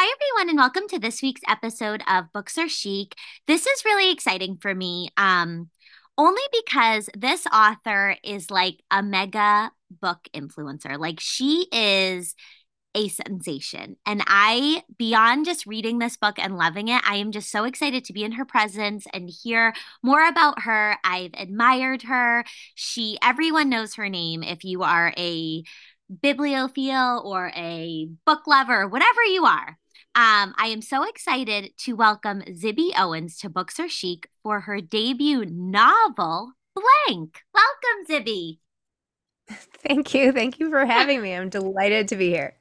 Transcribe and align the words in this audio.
Hi, 0.00 0.04
everyone, 0.04 0.50
and 0.50 0.58
welcome 0.58 0.88
to 0.90 1.00
this 1.00 1.22
week's 1.22 1.40
episode 1.48 2.04
of 2.06 2.32
Books 2.32 2.56
Are 2.56 2.68
Chic. 2.68 3.16
This 3.48 3.66
is 3.66 3.84
really 3.84 4.12
exciting 4.12 4.56
for 4.56 4.72
me, 4.72 5.08
um, 5.16 5.70
only 6.16 6.42
because 6.52 7.10
this 7.16 7.44
author 7.52 8.14
is 8.22 8.48
like 8.48 8.76
a 8.92 9.02
mega 9.02 9.72
book 9.90 10.20
influencer. 10.32 10.96
Like, 11.00 11.18
she 11.18 11.66
is 11.72 12.36
a 12.94 13.08
sensation. 13.08 13.96
And 14.06 14.22
I, 14.28 14.84
beyond 14.98 15.46
just 15.46 15.66
reading 15.66 15.98
this 15.98 16.16
book 16.16 16.38
and 16.38 16.56
loving 16.56 16.86
it, 16.86 17.02
I 17.04 17.16
am 17.16 17.32
just 17.32 17.50
so 17.50 17.64
excited 17.64 18.04
to 18.04 18.12
be 18.12 18.22
in 18.22 18.32
her 18.32 18.44
presence 18.44 19.04
and 19.12 19.28
hear 19.28 19.74
more 20.00 20.24
about 20.28 20.62
her. 20.62 20.96
I've 21.02 21.32
admired 21.34 22.02
her. 22.02 22.44
She, 22.76 23.18
everyone 23.20 23.68
knows 23.68 23.96
her 23.96 24.08
name 24.08 24.44
if 24.44 24.62
you 24.62 24.84
are 24.84 25.12
a 25.18 25.64
bibliophile 26.22 27.20
or 27.24 27.50
a 27.56 28.08
book 28.24 28.46
lover, 28.46 28.86
whatever 28.86 29.22
you 29.24 29.44
are. 29.44 29.76
Um, 30.14 30.54
I 30.56 30.66
am 30.68 30.82
so 30.82 31.08
excited 31.08 31.72
to 31.78 31.92
welcome 31.92 32.42
Zibby 32.42 32.90
Owens 32.98 33.38
to 33.38 33.48
Books 33.48 33.78
Are 33.78 33.88
Chic 33.88 34.28
for 34.42 34.60
her 34.60 34.80
debut 34.80 35.44
novel, 35.44 36.52
Blank. 36.74 37.42
Welcome, 37.54 38.06
Zibby. 38.08 38.58
Thank 39.48 40.14
you. 40.14 40.32
Thank 40.32 40.58
you 40.58 40.70
for 40.70 40.84
having 40.84 41.22
me. 41.22 41.34
I'm 41.34 41.48
delighted 41.48 42.08
to 42.08 42.16
be 42.16 42.30
here. 42.30 42.54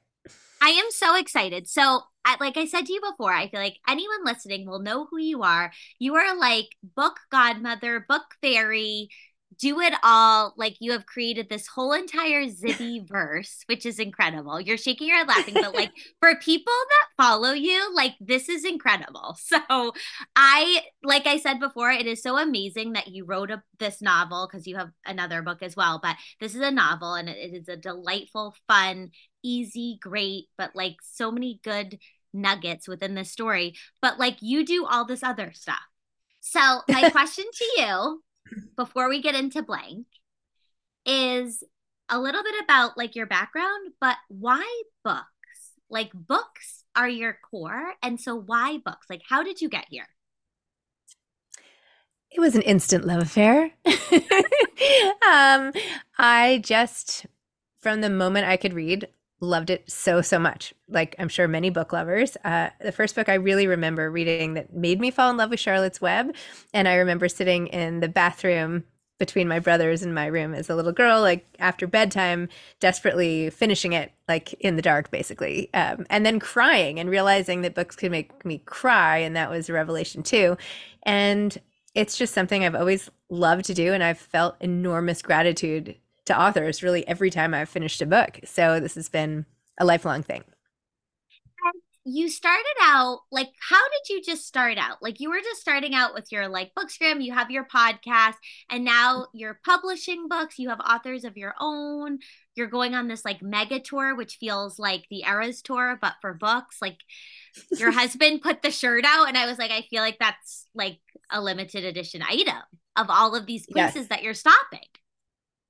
I 0.61 0.69
am 0.69 0.85
so 0.89 1.15
excited. 1.15 1.67
So, 1.67 2.01
like 2.39 2.57
I 2.57 2.65
said 2.65 2.85
to 2.85 2.93
you 2.93 3.01
before, 3.01 3.31
I 3.31 3.47
feel 3.49 3.59
like 3.59 3.77
anyone 3.87 4.25
listening 4.25 4.67
will 4.67 4.79
know 4.79 5.05
who 5.09 5.17
you 5.17 5.43
are. 5.43 5.71
You 5.99 6.15
are 6.15 6.37
like 6.37 6.67
book 6.95 7.19
godmother, 7.31 8.05
book 8.07 8.23
fairy, 8.41 9.09
do 9.57 9.79
it 9.79 9.93
all. 10.03 10.53
Like 10.57 10.77
you 10.79 10.91
have 10.91 11.05
created 11.05 11.49
this 11.49 11.67
whole 11.67 11.93
entire 11.93 12.45
Zibby 12.45 13.07
verse, 13.09 13.63
which 13.67 13.85
is 13.85 13.99
incredible. 13.99 14.59
You're 14.59 14.77
shaking 14.77 15.07
your 15.07 15.17
head 15.17 15.27
laughing, 15.27 15.55
but 15.55 15.73
like 15.73 15.91
for 16.19 16.35
people 16.35 16.73
that 16.89 17.23
follow 17.23 17.51
you, 17.51 17.93
like 17.95 18.15
this 18.19 18.49
is 18.49 18.65
incredible. 18.65 19.37
So 19.47 19.93
I, 20.35 20.81
like 21.03 21.25
I 21.25 21.37
said 21.37 21.59
before, 21.59 21.89
it 21.89 22.05
is 22.05 22.21
so 22.21 22.37
amazing 22.37 22.93
that 22.93 23.07
you 23.07 23.25
wrote 23.25 23.49
a, 23.49 23.63
this 23.79 24.01
novel 24.01 24.47
because 24.47 24.67
you 24.67 24.75
have 24.75 24.91
another 25.05 25.41
book 25.41 25.63
as 25.63 25.75
well. 25.75 25.99
But 26.01 26.17
this 26.39 26.53
is 26.53 26.61
a 26.61 26.69
novel 26.69 27.13
and 27.13 27.29
it, 27.29 27.37
it 27.37 27.55
is 27.55 27.69
a 27.69 27.77
delightful, 27.77 28.55
fun, 28.67 29.11
easy, 29.43 29.97
great, 30.01 30.45
but 30.57 30.75
like 30.75 30.97
so 31.01 31.31
many 31.31 31.59
good 31.63 31.97
nuggets 32.33 32.87
within 32.87 33.15
the 33.15 33.23
story. 33.23 33.75
But 34.01 34.19
like 34.19 34.37
you 34.41 34.65
do 34.65 34.85
all 34.85 35.05
this 35.05 35.23
other 35.23 35.53
stuff. 35.53 35.79
So 36.41 36.81
my 36.89 37.09
question 37.09 37.45
to 37.51 37.65
you 37.77 38.23
before 38.75 39.09
we 39.09 39.21
get 39.21 39.35
into 39.35 39.61
blank 39.61 40.07
is 41.05 41.63
a 42.09 42.19
little 42.19 42.43
bit 42.43 42.55
about 42.63 42.97
like 42.97 43.15
your 43.15 43.25
background, 43.25 43.93
but 43.99 44.17
why 44.27 44.83
books? 45.03 45.25
Like 45.89 46.11
books 46.13 46.83
are 46.95 47.09
your 47.09 47.37
core. 47.49 47.93
And 48.01 48.19
so 48.19 48.35
why 48.35 48.77
books? 48.83 49.07
Like 49.09 49.21
how 49.27 49.43
did 49.43 49.61
you 49.61 49.69
get 49.69 49.85
here? 49.89 50.07
It 52.29 52.39
was 52.39 52.55
an 52.55 52.61
instant 52.63 53.05
love 53.05 53.21
affair. 53.21 53.71
um, 53.85 55.71
I 56.17 56.61
just, 56.63 57.25
from 57.81 58.01
the 58.01 58.09
moment 58.09 58.47
I 58.47 58.57
could 58.57 58.73
read, 58.73 59.07
loved 59.39 59.69
it 59.69 59.89
so 59.89 60.21
so 60.21 60.39
much. 60.39 60.73
Like 60.87 61.15
i'm 61.19 61.29
sure 61.29 61.47
many 61.47 61.69
book 61.69 61.93
lovers. 61.93 62.37
Uh, 62.43 62.69
the 62.81 62.91
first 62.91 63.15
book 63.15 63.29
i 63.29 63.35
really 63.35 63.67
remember 63.67 64.09
reading 64.09 64.55
that 64.55 64.73
made 64.73 64.99
me 64.99 65.11
fall 65.11 65.29
in 65.29 65.37
love 65.37 65.49
with 65.49 65.59
charlotte's 65.59 66.01
web 66.01 66.33
and 66.73 66.87
i 66.87 66.95
remember 66.95 67.27
sitting 67.27 67.67
in 67.67 67.99
the 67.99 68.07
bathroom 68.07 68.83
between 69.19 69.47
my 69.47 69.59
brothers 69.59 70.03
and 70.03 70.13
my 70.13 70.27
room 70.27 70.53
as 70.53 70.69
a 70.69 70.75
little 70.75 70.91
girl 70.91 71.21
like 71.21 71.45
after 71.59 71.87
bedtime 71.87 72.47
desperately 72.79 73.49
finishing 73.49 73.93
it 73.93 74.11
like 74.27 74.53
in 74.55 74.75
the 74.75 74.81
dark 74.81 75.09
basically. 75.11 75.73
Um, 75.73 76.05
and 76.09 76.25
then 76.25 76.39
crying 76.39 76.99
and 76.99 77.09
realizing 77.09 77.61
that 77.61 77.75
books 77.75 77.95
could 77.95 78.11
make 78.11 78.45
me 78.45 78.59
cry 78.59 79.17
and 79.17 79.35
that 79.35 79.49
was 79.49 79.69
a 79.69 79.73
revelation 79.73 80.23
too. 80.23 80.57
And 81.03 81.57
it's 81.95 82.15
just 82.15 82.33
something 82.33 82.63
i've 82.63 82.75
always 82.75 83.09
loved 83.29 83.65
to 83.65 83.73
do 83.73 83.91
and 83.91 84.03
i've 84.03 84.19
felt 84.19 84.55
enormous 84.61 85.21
gratitude 85.21 85.95
to 86.27 86.39
authors 86.39 86.83
really 86.83 87.07
every 87.07 87.29
time 87.29 87.53
I've 87.53 87.69
finished 87.69 88.01
a 88.01 88.05
book. 88.05 88.39
So 88.45 88.79
this 88.79 88.95
has 88.95 89.09
been 89.09 89.45
a 89.77 89.85
lifelong 89.85 90.23
thing. 90.23 90.43
You 92.09 92.29
started 92.29 92.75
out 92.81 93.19
like 93.33 93.49
how 93.59 93.81
did 93.89 94.13
you 94.13 94.21
just 94.23 94.47
start 94.47 94.77
out? 94.77 95.01
Like 95.01 95.19
you 95.19 95.29
were 95.29 95.41
just 95.41 95.59
starting 95.59 95.93
out 95.93 96.13
with 96.13 96.31
your 96.31 96.47
like 96.47 96.71
bookstagram, 96.73 97.21
you 97.21 97.33
have 97.33 97.51
your 97.51 97.65
podcast 97.65 98.35
and 98.69 98.85
now 98.85 99.27
you're 99.33 99.59
publishing 99.65 100.29
books, 100.29 100.57
you 100.57 100.69
have 100.69 100.79
authors 100.79 101.25
of 101.25 101.35
your 101.35 101.53
own. 101.59 102.19
You're 102.55 102.67
going 102.67 102.95
on 102.95 103.09
this 103.09 103.25
like 103.25 103.41
mega 103.41 103.81
tour 103.81 104.15
which 104.15 104.37
feels 104.37 104.79
like 104.79 105.03
the 105.09 105.23
Eras 105.27 105.61
tour 105.61 105.99
but 106.01 106.13
for 106.21 106.33
books. 106.33 106.77
Like 106.81 106.99
your 107.77 107.91
husband 107.99 108.41
put 108.41 108.61
the 108.61 108.71
shirt 108.71 109.03
out 109.05 109.27
and 109.27 109.37
I 109.37 109.45
was 109.45 109.57
like 109.57 109.71
I 109.71 109.81
feel 109.81 110.01
like 110.01 110.17
that's 110.17 110.65
like 110.73 110.99
a 111.29 111.41
limited 111.41 111.83
edition 111.83 112.21
item 112.21 112.63
of 112.95 113.07
all 113.09 113.35
of 113.35 113.45
these 113.45 113.67
places 113.67 113.95
yes. 113.95 114.07
that 114.07 114.23
you're 114.23 114.33
stopping. 114.33 114.79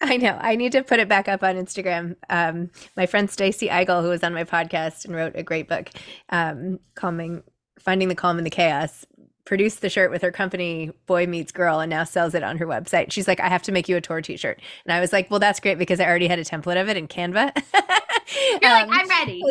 I 0.01 0.17
know. 0.17 0.37
I 0.39 0.55
need 0.55 0.73
to 0.73 0.83
put 0.83 0.99
it 0.99 1.09
back 1.09 1.27
up 1.27 1.43
on 1.43 1.55
Instagram. 1.55 2.15
Um, 2.29 2.69
my 2.95 3.05
friend 3.05 3.29
Stacy 3.29 3.67
Igel, 3.67 4.03
who 4.03 4.09
was 4.09 4.23
on 4.23 4.33
my 4.33 4.43
podcast 4.43 5.05
and 5.05 5.15
wrote 5.15 5.35
a 5.35 5.43
great 5.43 5.67
book, 5.67 5.89
um, 6.29 6.79
calming, 6.95 7.43
finding 7.79 8.07
the 8.07 8.15
calm 8.15 8.37
in 8.37 8.43
the 8.43 8.49
chaos, 8.49 9.05
produced 9.43 9.81
the 9.81 9.89
shirt 9.89 10.11
with 10.11 10.21
her 10.21 10.31
company 10.31 10.91
Boy 11.07 11.25
Meets 11.25 11.51
Girl 11.51 11.79
and 11.79 11.89
now 11.89 12.03
sells 12.03 12.35
it 12.35 12.43
on 12.43 12.57
her 12.57 12.67
website. 12.67 13.11
She's 13.11 13.27
like, 13.27 13.39
I 13.39 13.47
have 13.47 13.63
to 13.63 13.71
make 13.71 13.89
you 13.89 13.95
a 13.95 14.01
tour 14.01 14.21
t-shirt. 14.21 14.61
And 14.85 14.93
I 14.93 14.99
was 14.99 15.13
like, 15.13 15.31
well, 15.31 15.39
that's 15.39 15.59
great 15.59 15.79
because 15.79 15.99
I 15.99 16.05
already 16.05 16.27
had 16.27 16.37
a 16.37 16.43
template 16.43 16.79
of 16.79 16.89
it 16.89 16.97
in 16.97 17.07
Canva. 17.07 17.51
You're 18.61 18.71
um, 18.71 18.89
like, 18.89 18.99
I'm 18.99 19.07
ready. 19.07 19.41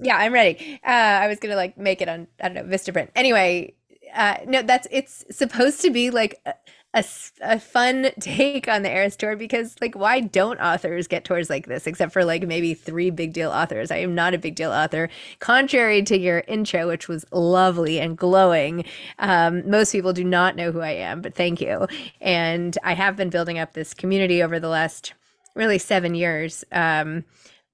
yeah, 0.00 0.16
I'm 0.16 0.32
ready. 0.32 0.80
Uh, 0.82 0.90
I 0.90 1.28
was 1.28 1.38
going 1.38 1.50
to 1.50 1.56
like 1.56 1.76
make 1.78 2.00
it 2.00 2.08
on, 2.08 2.26
I 2.40 2.48
don't 2.48 2.54
know, 2.54 2.76
Vistaprint. 2.76 3.10
Anyway, 3.14 3.74
uh, 4.14 4.38
no, 4.46 4.62
that's, 4.62 4.88
it's 4.90 5.24
supposed 5.30 5.82
to 5.82 5.90
be 5.90 6.10
like, 6.10 6.40
a, 6.46 6.54
a 6.94 7.04
a 7.42 7.60
fun 7.60 8.10
take 8.20 8.66
on 8.68 8.82
the 8.82 8.90
Eras 8.90 9.16
tour 9.16 9.36
because 9.36 9.76
like 9.80 9.94
why 9.94 10.20
don't 10.20 10.60
authors 10.60 11.06
get 11.06 11.24
tours 11.24 11.50
like 11.50 11.66
this 11.66 11.86
except 11.86 12.12
for 12.12 12.24
like 12.24 12.46
maybe 12.46 12.74
three 12.74 13.10
big 13.10 13.32
deal 13.32 13.50
authors? 13.50 13.90
I 13.90 13.98
am 13.98 14.14
not 14.14 14.34
a 14.34 14.38
big 14.38 14.54
deal 14.54 14.72
author. 14.72 15.08
Contrary 15.38 16.02
to 16.04 16.18
your 16.18 16.44
intro, 16.48 16.88
which 16.88 17.08
was 17.08 17.24
lovely 17.32 18.00
and 18.00 18.16
glowing, 18.16 18.84
um, 19.18 19.68
most 19.68 19.92
people 19.92 20.12
do 20.12 20.24
not 20.24 20.56
know 20.56 20.72
who 20.72 20.80
I 20.80 20.92
am, 20.92 21.20
but 21.20 21.34
thank 21.34 21.60
you. 21.60 21.86
And 22.20 22.76
I 22.82 22.94
have 22.94 23.16
been 23.16 23.30
building 23.30 23.58
up 23.58 23.74
this 23.74 23.94
community 23.94 24.42
over 24.42 24.58
the 24.58 24.68
last 24.68 25.12
really 25.54 25.78
seven 25.78 26.14
years. 26.14 26.64
Um, 26.72 27.24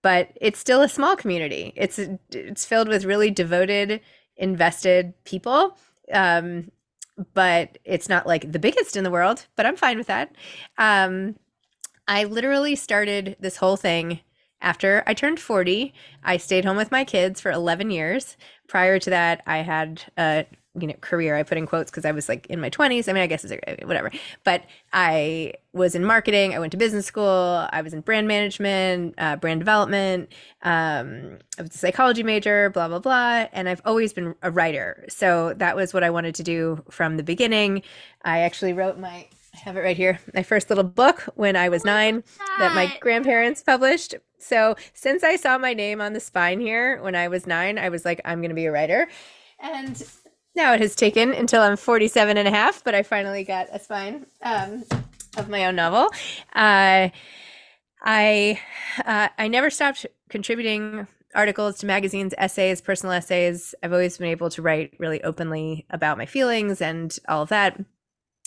but 0.03 0.31
it's 0.41 0.59
still 0.59 0.83
a 0.83 0.89
small 0.89 1.17
community. 1.17 1.73
It's 1.77 1.99
it's 2.31 2.65
filled 2.67 2.89
with 2.89 3.07
really 3.07 3.31
devoted, 3.31 4.01
invested 4.37 5.15
people 5.25 5.79
um, 6.13 6.71
but 7.33 7.79
it's 7.85 8.09
not 8.09 8.27
like 8.27 8.51
the 8.51 8.59
biggest 8.59 8.97
in 8.97 9.05
the 9.05 9.11
world, 9.11 9.47
but 9.57 9.67
I'm 9.67 9.77
fine 9.77 9.99
with 9.99 10.09
that. 10.09 10.35
Um, 10.79 11.37
I 12.07 12.25
literally 12.25 12.77
started 12.77 13.37
this 13.41 13.57
whole 13.57 13.77
thing 13.77 14.21
after 14.61 15.03
I 15.07 15.15
turned 15.15 15.41
40. 15.41 15.93
I 16.23 16.37
stayed 16.37 16.65
home 16.65 16.77
with 16.77 16.91
my 16.91 17.05
kids 17.05 17.41
for 17.41 17.51
11 17.51 17.91
years. 17.91 18.37
Prior 18.69 18.99
to 18.99 19.11
that, 19.11 19.43
I 19.47 19.59
had 19.59 20.03
a 20.17 20.47
you 20.79 20.87
know 20.87 20.95
career 21.01 21.37
i 21.37 21.43
put 21.43 21.57
in 21.57 21.67
quotes 21.67 21.91
because 21.91 22.05
i 22.05 22.11
was 22.11 22.29
like 22.29 22.47
in 22.47 22.61
my 22.61 22.69
20s 22.69 23.09
i 23.09 23.12
mean 23.12 23.23
i 23.23 23.27
guess 23.27 23.45
it's 23.45 23.85
whatever. 23.87 24.11
But 24.43 24.65
i 24.93 25.55
was 25.73 25.97
in 25.97 26.05
marketing. 26.05 26.55
I 26.55 26.61
went 26.61 26.71
to 26.71 26.77
business 26.77 27.05
school. 27.05 27.67
I 27.73 27.83
was 27.83 27.93
in 27.93 28.01
brand 28.01 28.29
management 28.29 29.15
uh, 29.19 29.37
brand 29.37 29.61
development. 29.61 30.33
Um, 30.63 31.39
i 31.59 31.63
was 31.63 31.75
a 31.75 31.79
psychology 31.79 32.23
major 32.23 32.71
blah 32.71 32.89
blah 32.89 32.99
blah. 32.99 33.47
And 33.53 33.69
i've 33.69 33.83
always 33.84 34.13
been 34.13 34.34
a 34.43 34.51
writer. 34.51 35.05
So 35.09 35.55
that 35.55 35.77
was 35.77 35.95
what 35.95 36.03
i 36.03 36.11
wanted 36.11 36.34
to 36.37 36.43
do 36.43 36.83
from 36.91 37.17
the 37.17 37.23
beginning. 37.23 37.83
I 38.23 38.41
actually 38.41 38.73
wrote 38.73 38.99
my 38.99 39.27
I 39.55 39.59
have 39.59 39.77
it 39.77 39.81
right 39.81 39.97
here. 39.97 40.19
My 40.34 40.43
first 40.43 40.69
little 40.69 40.84
book 40.84 41.23
when 41.37 41.55
I 41.55 41.69
was 41.69 41.84
nine 41.84 42.25
that 42.59 42.75
my 42.75 42.93
grandparents 43.01 43.63
published. 43.63 44.17
So, 44.39 44.75
since 44.93 45.23
I 45.23 45.37
saw 45.37 45.59
my 45.59 45.75
name 45.75 46.01
on 46.01 46.13
the 46.13 46.21
spine 46.21 46.61
here 46.61 47.01
when 47.03 47.15
I 47.15 47.29
was 47.29 47.47
nine, 47.47 47.78
I 47.78 47.89
was 47.89 48.04
like, 48.04 48.21
I'm 48.25 48.41
going 48.41 48.51
to 48.51 48.54
be 48.54 48.66
a 48.66 48.72
writer. 48.72 49.09
And 49.60 49.97
now 50.54 50.72
it 50.72 50.80
has 50.80 50.95
taken 50.95 51.33
until 51.33 51.62
I'm 51.62 51.77
47 51.77 52.36
and 52.36 52.48
a 52.48 52.51
half, 52.51 52.84
but 52.84 52.95
I 52.95 53.03
finally 53.03 53.45
got 53.45 53.68
a 53.72 53.78
spine 53.78 54.27
um, 54.42 54.84
of 55.36 55.48
my 55.48 55.66
own 55.66 55.77
novel. 55.77 56.09
Uh, 56.54 57.09
I 58.03 58.60
uh, 59.04 59.28
I 59.39 59.48
never 59.48 59.71
stopped 59.71 60.06
contributing 60.28 61.06
articles 61.34 61.78
to 61.78 61.86
magazines, 61.86 62.34
essays, 62.39 62.80
personal 62.80 63.12
essays. 63.12 63.74
I've 63.83 63.92
always 63.92 64.18
been 64.18 64.28
able 64.28 64.51
to 64.51 64.62
write 64.62 64.95
really 64.98 65.22
openly 65.24 65.86
about 65.91 66.18
my 66.18 66.27
feelings 66.27 66.80
and 66.80 67.16
all 67.28 67.42
of 67.42 67.48
that. 67.48 67.80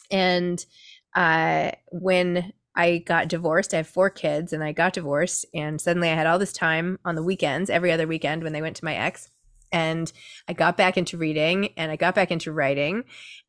And 0.10 0.64
uh, 1.16 1.72
when 1.92 2.54
I 2.76 3.00
got 3.00 3.28
divorced, 3.28 3.74
I 3.74 3.78
have 3.78 3.88
four 3.88 4.10
kids, 4.10 4.54
and 4.54 4.64
I 4.64 4.72
got 4.72 4.94
divorced, 4.94 5.46
and 5.54 5.82
suddenly 5.82 6.10
I 6.10 6.14
had 6.14 6.28
all 6.28 6.40
this 6.40 6.54
time 6.54 7.00
on 7.04 7.16
the 7.16 7.24
weekends, 7.24 7.70
every 7.72 7.92
other 7.92 8.08
weekend 8.08 8.44
when 8.44 8.54
they 8.54 8.62
went 8.62 8.76
to 8.78 8.86
my 8.86 8.96
ex 8.96 9.30
and 9.72 10.12
I 10.48 10.54
got 10.54 10.78
back 10.78 10.98
into 10.98 11.18
reading 11.18 11.74
and 11.78 11.92
I 11.92 11.96
got 11.96 12.16
back 12.16 12.32
into 12.32 12.52
writing. 12.52 13.04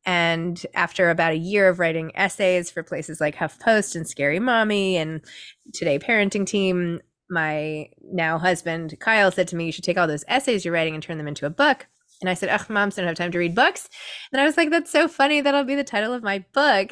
And 0.05 0.61
after 0.73 1.09
about 1.09 1.33
a 1.33 1.37
year 1.37 1.69
of 1.69 1.79
writing 1.79 2.11
essays 2.15 2.71
for 2.71 2.83
places 2.83 3.19
like 3.19 3.35
HuffPost 3.35 3.95
and 3.95 4.07
Scary 4.07 4.39
Mommy 4.39 4.97
and 4.97 5.21
Today 5.73 5.99
Parenting 5.99 6.45
Team, 6.45 7.01
my 7.29 7.89
now 8.01 8.37
husband 8.37 8.97
Kyle 8.99 9.31
said 9.31 9.47
to 9.49 9.55
me, 9.55 9.65
"You 9.65 9.71
should 9.71 9.83
take 9.83 9.97
all 9.97 10.07
those 10.07 10.25
essays 10.27 10.65
you're 10.65 10.73
writing 10.73 10.95
and 10.95 11.03
turn 11.03 11.17
them 11.17 11.27
into 11.27 11.45
a 11.45 11.51
book." 11.51 11.87
And 12.21 12.29
I 12.29 12.33
said, 12.33 12.49
"Ugh, 12.49 12.69
moms 12.69 12.95
don't 12.95 13.05
have 13.05 13.15
time 13.15 13.31
to 13.31 13.39
read 13.39 13.55
books." 13.55 13.87
And 14.31 14.41
I 14.41 14.45
was 14.45 14.57
like, 14.57 14.71
"That's 14.71 14.91
so 14.91 15.07
funny. 15.07 15.41
That'll 15.41 15.63
be 15.63 15.75
the 15.75 15.83
title 15.83 16.13
of 16.13 16.23
my 16.23 16.43
book." 16.53 16.91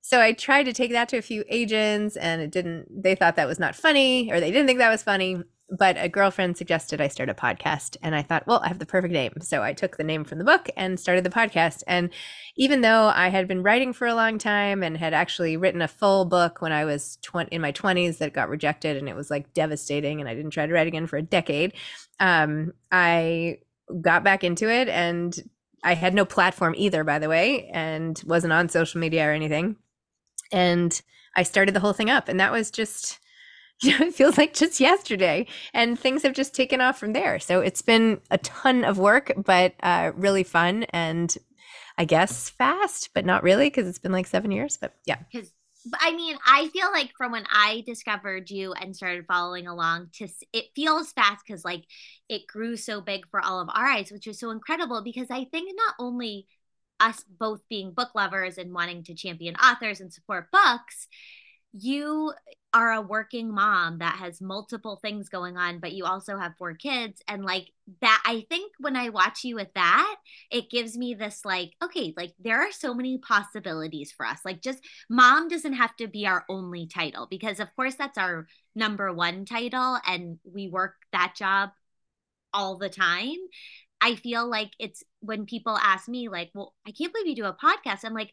So 0.00 0.20
I 0.20 0.32
tried 0.32 0.64
to 0.64 0.72
take 0.72 0.92
that 0.92 1.08
to 1.10 1.18
a 1.18 1.22
few 1.22 1.44
agents, 1.48 2.16
and 2.16 2.40
it 2.40 2.50
didn't. 2.52 3.02
They 3.02 3.14
thought 3.14 3.36
that 3.36 3.48
was 3.48 3.58
not 3.58 3.74
funny, 3.74 4.30
or 4.32 4.40
they 4.40 4.50
didn't 4.50 4.66
think 4.66 4.78
that 4.78 4.90
was 4.90 5.02
funny 5.02 5.42
but 5.68 5.96
a 5.98 6.08
girlfriend 6.08 6.56
suggested 6.56 7.00
I 7.00 7.08
start 7.08 7.28
a 7.28 7.34
podcast. 7.34 7.96
And 8.02 8.14
I 8.14 8.22
thought, 8.22 8.46
well, 8.46 8.60
I 8.62 8.68
have 8.68 8.78
the 8.78 8.86
perfect 8.86 9.12
name. 9.12 9.32
So 9.40 9.62
I 9.62 9.72
took 9.72 9.96
the 9.96 10.04
name 10.04 10.24
from 10.24 10.38
the 10.38 10.44
book 10.44 10.68
and 10.76 10.98
started 10.98 11.24
the 11.24 11.30
podcast. 11.30 11.82
And 11.86 12.10
even 12.56 12.82
though 12.82 13.10
I 13.14 13.28
had 13.28 13.48
been 13.48 13.62
writing 13.62 13.92
for 13.92 14.06
a 14.06 14.14
long 14.14 14.38
time 14.38 14.82
and 14.82 14.96
had 14.96 15.12
actually 15.12 15.56
written 15.56 15.82
a 15.82 15.88
full 15.88 16.24
book 16.24 16.62
when 16.62 16.72
I 16.72 16.84
was 16.84 17.18
20, 17.22 17.54
in 17.54 17.60
my 17.60 17.72
20s 17.72 18.18
that 18.18 18.32
got 18.32 18.48
rejected 18.48 18.96
and 18.96 19.08
it 19.08 19.16
was 19.16 19.30
like 19.30 19.52
devastating, 19.54 20.20
and 20.20 20.28
I 20.28 20.34
didn't 20.34 20.52
try 20.52 20.66
to 20.66 20.72
write 20.72 20.86
again 20.86 21.08
for 21.08 21.16
a 21.16 21.22
decade, 21.22 21.72
um, 22.20 22.72
I 22.92 23.58
got 24.00 24.22
back 24.22 24.44
into 24.44 24.70
it. 24.70 24.88
And 24.88 25.36
I 25.82 25.94
had 25.94 26.14
no 26.14 26.24
platform 26.24 26.74
either, 26.76 27.02
by 27.02 27.18
the 27.18 27.28
way, 27.28 27.68
and 27.72 28.20
wasn't 28.24 28.52
on 28.52 28.68
social 28.68 29.00
media 29.00 29.28
or 29.28 29.32
anything. 29.32 29.76
And 30.52 31.00
I 31.36 31.42
started 31.42 31.74
the 31.74 31.80
whole 31.80 31.92
thing 31.92 32.10
up. 32.10 32.28
And 32.28 32.38
that 32.38 32.52
was 32.52 32.70
just 32.70 33.18
it 33.82 34.14
feels 34.14 34.38
like 34.38 34.54
just 34.54 34.80
yesterday 34.80 35.46
and 35.74 35.98
things 35.98 36.22
have 36.22 36.32
just 36.32 36.54
taken 36.54 36.80
off 36.80 36.98
from 36.98 37.12
there. 37.12 37.38
So 37.38 37.60
it's 37.60 37.82
been 37.82 38.20
a 38.30 38.38
ton 38.38 38.84
of 38.84 38.98
work, 38.98 39.32
but 39.36 39.74
uh, 39.82 40.12
really 40.14 40.44
fun 40.44 40.84
and 40.90 41.36
I 41.98 42.04
guess 42.04 42.48
fast, 42.50 43.10
but 43.14 43.26
not 43.26 43.42
really 43.42 43.66
because 43.68 43.86
it's 43.86 43.98
been 43.98 44.12
like 44.12 44.26
seven 44.26 44.50
years. 44.50 44.78
But 44.78 44.94
yeah. 45.04 45.18
Because 45.30 45.52
I 46.00 46.14
mean, 46.14 46.36
I 46.44 46.68
feel 46.68 46.90
like 46.90 47.12
from 47.16 47.32
when 47.32 47.44
I 47.50 47.82
discovered 47.86 48.50
you 48.50 48.72
and 48.72 48.96
started 48.96 49.26
following 49.26 49.66
along 49.66 50.08
to 50.14 50.28
it 50.52 50.66
feels 50.74 51.12
fast 51.12 51.44
because 51.46 51.64
like 51.64 51.84
it 52.28 52.46
grew 52.46 52.76
so 52.76 53.00
big 53.00 53.28
for 53.30 53.44
all 53.44 53.60
of 53.60 53.68
our 53.68 53.86
eyes, 53.86 54.10
which 54.10 54.26
is 54.26 54.40
so 54.40 54.50
incredible 54.50 55.02
because 55.02 55.30
I 55.30 55.44
think 55.44 55.70
not 55.76 55.94
only 55.98 56.46
us 56.98 57.22
both 57.28 57.60
being 57.68 57.92
book 57.92 58.14
lovers 58.14 58.58
and 58.58 58.72
wanting 58.72 59.04
to 59.04 59.14
champion 59.14 59.54
authors 59.56 60.00
and 60.00 60.12
support 60.12 60.50
books, 60.50 61.08
you 61.78 62.32
are 62.72 62.92
a 62.92 63.00
working 63.00 63.54
mom 63.54 63.98
that 63.98 64.16
has 64.16 64.40
multiple 64.40 64.98
things 65.00 65.30
going 65.30 65.56
on, 65.56 65.78
but 65.78 65.92
you 65.92 66.04
also 66.04 66.36
have 66.36 66.52
four 66.58 66.74
kids. 66.74 67.22
And 67.26 67.44
like 67.44 67.68
that, 68.02 68.22
I 68.26 68.44
think 68.50 68.72
when 68.78 68.96
I 68.96 69.08
watch 69.08 69.44
you 69.44 69.54
with 69.54 69.72
that, 69.74 70.16
it 70.50 70.68
gives 70.68 70.96
me 70.96 71.14
this 71.14 71.40
like, 71.44 71.72
okay, 71.82 72.12
like 72.16 72.34
there 72.38 72.60
are 72.60 72.72
so 72.72 72.92
many 72.92 73.18
possibilities 73.18 74.12
for 74.12 74.26
us. 74.26 74.40
Like 74.44 74.60
just 74.60 74.80
mom 75.08 75.48
doesn't 75.48 75.72
have 75.72 75.96
to 75.96 76.06
be 76.06 76.26
our 76.26 76.44
only 76.50 76.86
title 76.86 77.26
because, 77.30 77.60
of 77.60 77.74
course, 77.76 77.94
that's 77.94 78.18
our 78.18 78.46
number 78.74 79.12
one 79.12 79.46
title 79.46 79.98
and 80.06 80.38
we 80.44 80.68
work 80.68 80.96
that 81.12 81.34
job 81.34 81.70
all 82.52 82.76
the 82.76 82.90
time. 82.90 83.36
I 84.00 84.16
feel 84.16 84.48
like 84.48 84.72
it's 84.78 85.02
when 85.20 85.46
people 85.46 85.76
ask 85.76 86.08
me, 86.08 86.28
like, 86.28 86.50
well, 86.54 86.74
I 86.86 86.92
can't 86.92 87.12
believe 87.12 87.28
you 87.28 87.36
do 87.36 87.44
a 87.46 87.56
podcast. 87.56 88.04
I'm 88.04 88.12
like, 88.12 88.32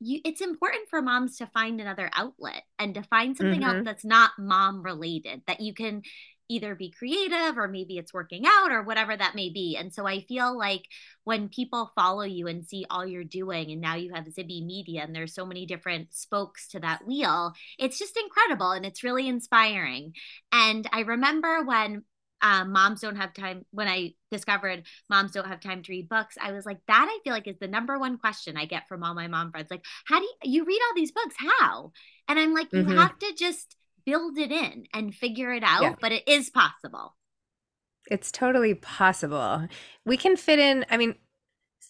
you 0.00 0.20
it's 0.24 0.40
important 0.40 0.88
for 0.88 1.02
moms 1.02 1.36
to 1.36 1.46
find 1.46 1.80
another 1.80 2.10
outlet 2.14 2.62
and 2.78 2.94
to 2.94 3.02
find 3.04 3.36
something 3.36 3.60
mm-hmm. 3.60 3.76
else 3.76 3.84
that's 3.84 4.04
not 4.04 4.32
mom 4.38 4.82
related 4.82 5.42
that 5.46 5.60
you 5.60 5.74
can 5.74 6.02
either 6.50 6.74
be 6.74 6.90
creative 6.90 7.56
or 7.56 7.68
maybe 7.68 7.96
it's 7.96 8.12
working 8.12 8.42
out 8.44 8.72
or 8.72 8.82
whatever 8.82 9.16
that 9.16 9.36
may 9.36 9.50
be. 9.50 9.76
And 9.78 9.94
so 9.94 10.04
I 10.04 10.22
feel 10.22 10.58
like 10.58 10.82
when 11.22 11.48
people 11.48 11.92
follow 11.94 12.24
you 12.24 12.48
and 12.48 12.66
see 12.66 12.84
all 12.90 13.06
you're 13.06 13.22
doing, 13.22 13.70
and 13.70 13.80
now 13.80 13.94
you 13.94 14.12
have 14.12 14.24
Zibby 14.24 14.66
Media 14.66 15.02
and 15.02 15.14
there's 15.14 15.32
so 15.32 15.46
many 15.46 15.64
different 15.64 16.12
spokes 16.12 16.66
to 16.68 16.80
that 16.80 17.06
wheel, 17.06 17.52
it's 17.78 17.98
just 17.98 18.18
incredible 18.18 18.72
and 18.72 18.84
it's 18.84 19.04
really 19.04 19.28
inspiring. 19.28 20.12
And 20.50 20.88
I 20.92 21.00
remember 21.02 21.64
when 21.64 22.02
um, 22.42 22.72
moms 22.72 23.00
don't 23.00 23.16
have 23.16 23.32
time 23.34 23.64
when 23.70 23.88
i 23.88 24.12
discovered 24.30 24.82
moms 25.08 25.32
don't 25.32 25.48
have 25.48 25.60
time 25.60 25.82
to 25.82 25.92
read 25.92 26.08
books 26.08 26.36
i 26.40 26.52
was 26.52 26.66
like 26.66 26.78
that 26.86 27.06
i 27.08 27.18
feel 27.22 27.32
like 27.32 27.46
is 27.46 27.58
the 27.60 27.68
number 27.68 27.98
one 27.98 28.18
question 28.18 28.56
i 28.56 28.64
get 28.64 28.88
from 28.88 29.02
all 29.02 29.14
my 29.14 29.28
mom 29.28 29.50
friends 29.50 29.70
like 29.70 29.84
how 30.06 30.18
do 30.18 30.24
you, 30.24 30.52
you 30.52 30.64
read 30.64 30.80
all 30.88 30.94
these 30.94 31.12
books 31.12 31.34
how 31.38 31.92
and 32.28 32.38
i'm 32.38 32.54
like 32.54 32.72
you 32.72 32.82
mm-hmm. 32.82 32.96
have 32.96 33.18
to 33.18 33.32
just 33.36 33.76
build 34.04 34.38
it 34.38 34.50
in 34.50 34.86
and 34.94 35.14
figure 35.14 35.52
it 35.52 35.62
out 35.62 35.82
yeah. 35.82 35.94
but 36.00 36.12
it 36.12 36.26
is 36.26 36.50
possible 36.50 37.16
it's 38.10 38.32
totally 38.32 38.74
possible 38.74 39.66
we 40.04 40.16
can 40.16 40.36
fit 40.36 40.58
in 40.58 40.84
i 40.90 40.96
mean 40.96 41.14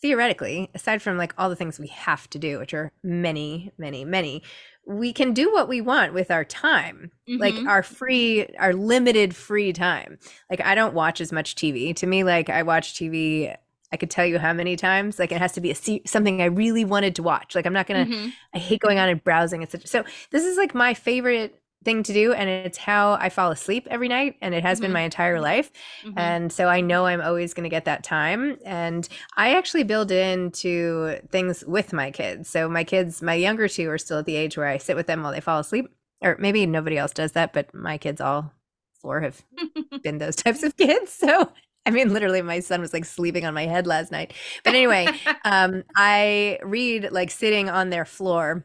theoretically 0.00 0.70
aside 0.75 1.02
from 1.02 1.17
like 1.17 1.35
all 1.37 1.49
the 1.49 1.56
things 1.56 1.79
we 1.79 1.88
have 1.88 2.29
to 2.31 2.38
do 2.38 2.58
which 2.58 2.73
are 2.73 2.91
many 3.02 3.70
many 3.79 4.05
many 4.05 4.43
we 4.87 5.12
can 5.12 5.32
do 5.32 5.52
what 5.52 5.69
we 5.69 5.81
want 5.81 6.14
with 6.14 6.31
our 6.31 6.44
time. 6.44 7.11
Mm-hmm. 7.29 7.41
like 7.41 7.55
our 7.69 7.82
free 7.82 8.47
our 8.58 8.73
limited 8.73 9.37
free 9.37 9.73
time. 9.73 10.19
Like 10.50 10.61
i 10.61 10.75
don't 10.75 10.94
watch 10.94 11.20
as 11.20 11.32
much 11.32 11.55
tv 11.55 11.94
to 11.97 12.06
me 12.06 12.25
like 12.25 12.50
i 12.50 12.62
watch 12.62 12.94
tv 12.94 13.55
i 13.93 13.97
could 13.97 14.11
tell 14.11 14.26
you 14.26 14.38
how 14.38 14.52
many 14.52 14.76
times 14.76 15.19
like 15.19 15.32
it 15.32 15.38
has 15.38 15.52
to 15.52 15.61
be 15.61 15.70
a 15.70 16.00
something 16.06 16.43
i 16.43 16.47
really 16.47 16.85
wanted 16.85 17.14
to 17.17 17.23
watch. 17.23 17.55
Like 17.55 17.67
i'm 17.67 17.73
not 17.73 17.87
gonna 17.87 18.06
mm-hmm. 18.06 18.29
i 18.55 18.58
hate 18.58 18.81
going 18.81 18.99
on 18.99 19.08
and 19.08 19.23
browsing 19.23 19.62
etc 19.62 19.87
so 19.87 20.05
this 20.31 20.44
is 20.44 20.56
like 20.56 20.75
my 20.75 20.94
favorite 20.94 21.60
thing 21.85 22.03
to 22.03 22.12
do 22.12 22.32
and 22.32 22.49
it's 22.49 22.77
how 22.77 23.12
I 23.15 23.31
fall 23.31 23.50
asleep 23.50 23.87
every 23.91 24.09
night 24.09 24.37
and 24.43 24.55
it 24.55 24.62
has 24.62 24.79
mm-hmm. 24.79 24.85
been 24.85 24.93
my 24.93 25.00
entire 25.00 25.41
life. 25.41 25.71
Mm-hmm. 26.05 26.19
And 26.19 26.53
so 26.53 26.69
I 26.69 26.81
know 26.81 27.06
I'm 27.06 27.23
always 27.23 27.55
going 27.55 27.65
to 27.65 27.71
get 27.71 27.87
that 27.87 28.05
time 28.05 28.59
and 28.65 29.09
I 29.37 29.56
actually 29.56 29.85
build 29.85 30.11
into 30.11 31.19
things 31.31 31.65
with 31.67 31.93
my 31.93 32.11
kids. 32.11 32.50
So 32.50 32.69
my 32.69 32.85
kids, 32.85 33.23
my 33.23 33.35
younger 33.35 33.69
two 33.69 33.88
are 33.91 33.99
still 33.99 34.19
at 34.19 34.27
the 34.27 34.37
age 34.37 34.59
where 34.59 34.67
I 34.67 34.77
sit 34.79 34.97
with 34.97 35.06
them 35.06 35.23
while 35.23 35.32
they 35.32 35.41
fall 35.41 35.61
asleep 35.61 35.88
or 36.21 36.37
maybe 36.38 36.67
nobody 36.67 36.99
else 36.99 37.12
does 37.12 37.32
that, 37.32 37.53
but 37.53 37.73
my 37.75 37.97
kids 37.97 38.21
all 38.21 38.53
four 39.00 39.21
have 39.23 39.43
been 40.03 40.19
those 40.19 40.37
types 40.37 40.62
of 40.62 40.76
kids. 40.76 41.19
So 41.31 41.53
I 41.87 41.91
mean, 41.91 42.12
literally, 42.12 42.43
my 42.43 42.61
son 42.61 42.81
was 42.81 42.93
like 42.93 43.05
sleeping 43.05 43.47
on 43.47 43.55
my 43.55 43.67
head 43.67 43.87
last 43.87 44.12
night. 44.12 44.35
But 44.65 44.75
anyway, 44.75 45.09
um, 45.44 45.83
I 45.97 46.59
read 46.62 47.11
like 47.11 47.31
sitting 47.31 47.71
on 47.71 47.91
their 47.91 48.05
floor 48.05 48.65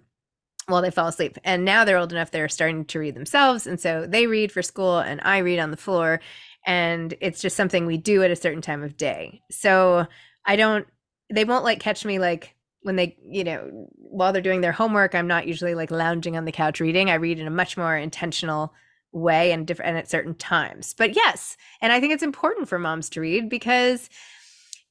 while 0.68 0.82
they 0.82 0.92
fall 0.92 1.08
asleep. 1.08 1.38
And 1.44 1.64
now 1.64 1.86
they're 1.86 1.98
old 1.98 2.12
enough, 2.12 2.32
they're 2.32 2.50
starting 2.50 2.86
to 2.86 3.00
read 3.00 3.16
themselves. 3.16 3.68
And 3.68 3.80
so 3.80 4.06
they 4.08 4.28
read 4.28 4.52
for 4.52 4.62
school 4.62 5.00
and 5.00 5.22
I 5.24 5.40
read 5.40 5.60
on 5.60 5.72
the 5.72 5.78
floor. 5.78 6.20
And 6.66 7.14
it's 7.22 7.42
just 7.42 7.56
something 7.56 7.86
we 7.86 7.98
do 7.98 8.24
at 8.24 8.32
a 8.32 8.36
certain 8.36 8.62
time 8.62 8.84
of 8.84 8.98
day. 8.98 9.42
So 9.52 10.08
I 10.46 10.56
don't, 10.56 10.88
they 11.32 11.46
won't 11.46 11.64
like 11.64 11.80
catch 11.80 12.04
me 12.06 12.18
like 12.18 12.56
when 12.82 12.96
they, 12.96 13.18
you 13.28 13.44
know, 13.44 13.88
while 13.96 14.34
they're 14.34 14.42
doing 14.42 14.62
their 14.62 14.72
homework, 14.72 15.16
I'm 15.16 15.28
not 15.28 15.48
usually 15.48 15.76
like 15.76 15.92
lounging 15.92 16.38
on 16.38 16.46
the 16.46 16.52
couch 16.52 16.80
reading. 16.80 17.10
I 17.10 17.16
read 17.16 17.40
in 17.40 17.48
a 17.48 17.52
much 17.52 17.78
more 17.78 17.96
intentional 17.96 18.74
way 19.12 19.52
and 19.52 19.66
different 19.66 19.90
and 19.90 19.98
at 19.98 20.10
certain 20.10 20.36
times. 20.36 20.94
But 20.96 21.16
yes, 21.16 21.58
and 21.82 21.92
I 21.92 22.00
think 22.00 22.14
it's 22.14 22.24
important 22.24 22.68
for 22.68 22.78
moms 22.78 23.10
to 23.12 23.22
read 23.22 23.50
because 23.50 24.10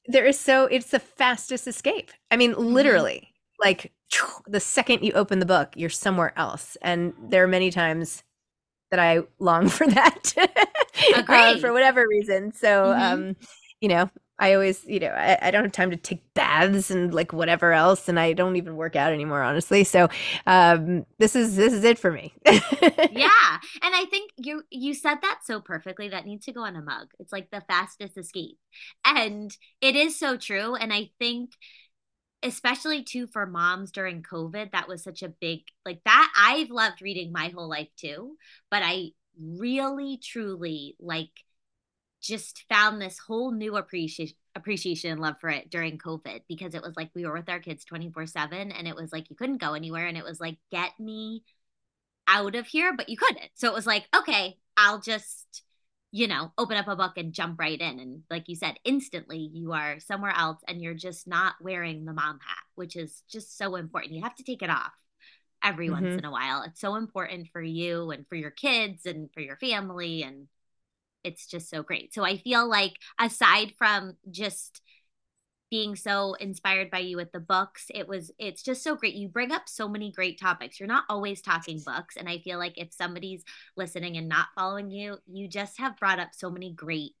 there 0.07 0.25
is 0.25 0.39
so 0.39 0.65
it's 0.65 0.91
the 0.91 0.99
fastest 0.99 1.67
escape. 1.67 2.11
I 2.31 2.37
mean, 2.37 2.51
mm-hmm. 2.51 2.73
literally, 2.73 3.33
like 3.59 3.93
the 4.47 4.59
second 4.59 5.03
you 5.03 5.11
open 5.13 5.39
the 5.39 5.45
book, 5.45 5.73
you're 5.75 5.89
somewhere 5.89 6.33
else. 6.37 6.77
And 6.81 7.13
there 7.29 7.43
are 7.43 7.47
many 7.47 7.71
times 7.71 8.23
that 8.91 8.99
I 8.99 9.21
long 9.39 9.69
for 9.69 9.87
that 9.87 10.33
uh, 11.27 11.57
for 11.59 11.73
whatever 11.73 12.05
reason. 12.07 12.51
So, 12.53 12.67
mm-hmm. 12.67 13.01
um, 13.01 13.35
you 13.81 13.89
know, 13.89 14.09
I 14.37 14.53
always, 14.53 14.83
you 14.85 14.99
know, 14.99 15.11
I, 15.11 15.37
I, 15.41 15.51
don't 15.51 15.63
have 15.63 15.71
time 15.71 15.91
to 15.91 15.97
take 15.97 16.21
baths 16.33 16.91
and 16.91 17.13
like 17.13 17.31
whatever 17.31 17.71
else, 17.71 18.09
and 18.09 18.19
I 18.19 18.33
don't 18.33 18.57
even 18.57 18.75
work 18.75 18.95
out 18.95 19.13
anymore, 19.13 19.41
honestly. 19.41 19.85
So, 19.85 20.09
um, 20.45 21.05
this 21.19 21.37
is 21.37 21.55
this 21.55 21.71
is 21.71 21.85
it 21.85 21.97
for 21.97 22.11
me. 22.11 22.33
yeah, 22.45 22.59
and 23.81 23.95
I 23.95 24.05
think 24.09 24.31
you 24.35 24.63
you 24.69 24.93
said 24.93 25.19
that 25.21 25.39
so 25.45 25.61
perfectly. 25.61 26.09
That 26.09 26.25
needs 26.25 26.45
to 26.45 26.53
go 26.53 26.61
on 26.61 26.75
a 26.75 26.81
mug. 26.81 27.07
It's 27.19 27.31
like 27.31 27.49
the 27.49 27.61
fastest 27.61 28.17
escape, 28.17 28.57
and 29.05 29.55
it 29.79 29.95
is 29.95 30.19
so 30.19 30.35
true. 30.35 30.75
And 30.75 30.91
I 30.91 31.11
think 31.17 31.51
especially 32.45 33.03
too 33.03 33.27
for 33.27 33.45
moms 33.45 33.91
during 33.91 34.21
COVID, 34.23 34.71
that 34.71 34.87
was 34.87 35.03
such 35.03 35.23
a 35.23 35.29
big 35.29 35.61
like 35.85 36.01
that. 36.05 36.31
I've 36.37 36.69
loved 36.69 37.01
reading 37.01 37.31
my 37.31 37.49
whole 37.49 37.67
life 37.67 37.89
too, 37.97 38.37
but 38.69 38.83
I 38.83 39.09
really 39.39 40.17
truly 40.17 40.95
like 40.99 41.31
just 42.21 42.63
found 42.69 43.01
this 43.01 43.19
whole 43.19 43.51
new 43.51 43.75
appreciation 43.75 44.35
appreciation 44.57 45.11
and 45.11 45.19
love 45.19 45.35
for 45.41 45.49
it 45.49 45.69
during 45.69 45.97
COVID 45.97 46.41
because 46.47 46.75
it 46.75 46.81
was 46.81 46.93
like 46.95 47.09
we 47.13 47.25
were 47.25 47.33
with 47.33 47.49
our 47.49 47.59
kids 47.59 47.83
24 47.83 48.25
7 48.25 48.71
and 48.71 48.87
it 48.87 48.95
was 48.95 49.11
like 49.11 49.29
you 49.29 49.35
couldn't 49.35 49.59
go 49.59 49.73
anywhere 49.73 50.07
and 50.07 50.17
it 50.17 50.23
was 50.23 50.39
like 50.39 50.57
get 50.71 50.97
me 50.97 51.43
out 52.27 52.55
of 52.55 52.65
here, 52.67 52.95
but 52.95 53.09
you 53.09 53.17
couldn't. 53.17 53.49
So 53.55 53.67
it 53.67 53.73
was 53.73 53.85
like, 53.85 54.05
okay, 54.15 54.57
I'll 54.77 54.99
just 54.99 55.63
you 56.15 56.29
know, 56.29 56.49
open 56.57 56.77
up 56.77 56.87
a 56.87 56.95
book 56.95 57.17
and 57.17 57.33
jump 57.33 57.59
right 57.59 57.77
in. 57.77 57.99
And 57.99 58.21
like 58.29 58.47
you 58.47 58.55
said, 58.55 58.75
instantly 58.85 59.49
you 59.53 59.73
are 59.73 59.99
somewhere 59.99 60.31
else 60.33 60.59
and 60.65 60.81
you're 60.81 60.93
just 60.93 61.27
not 61.27 61.55
wearing 61.59 62.05
the 62.05 62.13
mom 62.13 62.39
hat, 62.39 62.63
which 62.75 62.95
is 62.95 63.21
just 63.29 63.57
so 63.57 63.75
important. 63.75 64.13
You 64.13 64.23
have 64.23 64.35
to 64.35 64.43
take 64.45 64.61
it 64.61 64.69
off 64.69 64.93
every 65.61 65.89
mm-hmm. 65.89 66.05
once 66.05 66.17
in 66.17 66.23
a 66.23 66.31
while. 66.31 66.63
It's 66.63 66.79
so 66.79 66.95
important 66.95 67.49
for 67.51 67.61
you 67.61 68.11
and 68.11 68.25
for 68.29 68.35
your 68.35 68.49
kids 68.49 69.05
and 69.05 69.29
for 69.33 69.41
your 69.41 69.57
family. 69.57 70.23
And 70.23 70.47
it's 71.25 71.47
just 71.47 71.69
so 71.69 71.83
great. 71.83 72.13
So 72.13 72.23
I 72.23 72.37
feel 72.37 72.65
like 72.65 72.93
aside 73.19 73.73
from 73.77 74.15
just 74.31 74.81
being 75.75 75.97
so 75.97 76.35
inspired 76.35 76.89
by 76.89 76.99
you 76.99 77.17
with 77.17 77.33
the 77.33 77.39
books. 77.41 77.87
It 77.93 78.07
was 78.07 78.31
it's 78.39 78.63
just 78.63 78.81
so 78.81 78.95
great. 78.95 79.13
You 79.13 79.27
bring 79.27 79.51
up 79.51 79.63
so 79.65 79.89
many 79.89 80.09
great 80.09 80.39
topics. 80.39 80.79
You're 80.79 80.87
not 80.87 81.03
always 81.09 81.41
talking 81.41 81.81
books 81.85 82.15
and 82.15 82.29
I 82.29 82.37
feel 82.37 82.57
like 82.57 82.77
if 82.77 82.93
somebody's 82.93 83.43
listening 83.75 84.15
and 84.15 84.29
not 84.29 84.47
following 84.55 84.89
you, 84.89 85.17
you 85.29 85.49
just 85.49 85.77
have 85.79 85.97
brought 85.97 86.17
up 86.17 86.29
so 86.31 86.49
many 86.49 86.71
great 86.71 87.11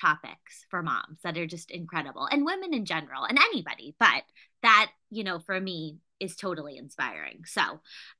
topics 0.00 0.66
for 0.68 0.82
moms 0.82 1.20
that 1.22 1.38
are 1.38 1.46
just 1.46 1.70
incredible 1.70 2.26
and 2.28 2.44
women 2.44 2.74
in 2.74 2.86
general 2.86 3.22
and 3.22 3.38
anybody, 3.38 3.94
but 4.00 4.24
that, 4.64 4.90
you 5.08 5.22
know, 5.22 5.38
for 5.38 5.60
me 5.60 5.98
is 6.18 6.34
totally 6.34 6.76
inspiring. 6.76 7.44
So, 7.44 7.62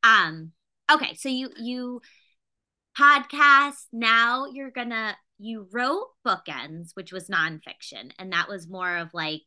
um 0.05 0.53
okay, 0.93 1.15
so 1.15 1.29
you 1.29 1.51
you 1.59 2.03
podcast 2.97 3.83
now 3.93 4.47
you're 4.47 4.71
going 4.71 4.91
to 4.91 5.17
you 5.43 5.67
wrote 5.73 6.09
bookends 6.27 6.91
which 6.95 7.13
was 7.13 7.29
nonfiction 7.29 8.13
and 8.19 8.33
that 8.33 8.49
was 8.49 8.69
more 8.69 8.99
of 8.99 9.15
like 9.15 9.43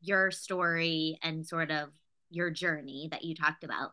your 0.00 0.30
story 0.30 1.18
and 1.22 1.46
sort 1.46 1.70
of 1.70 1.90
your 2.30 2.50
journey 2.50 3.08
that 3.10 3.24
you 3.24 3.34
talked 3.34 3.64
about. 3.64 3.92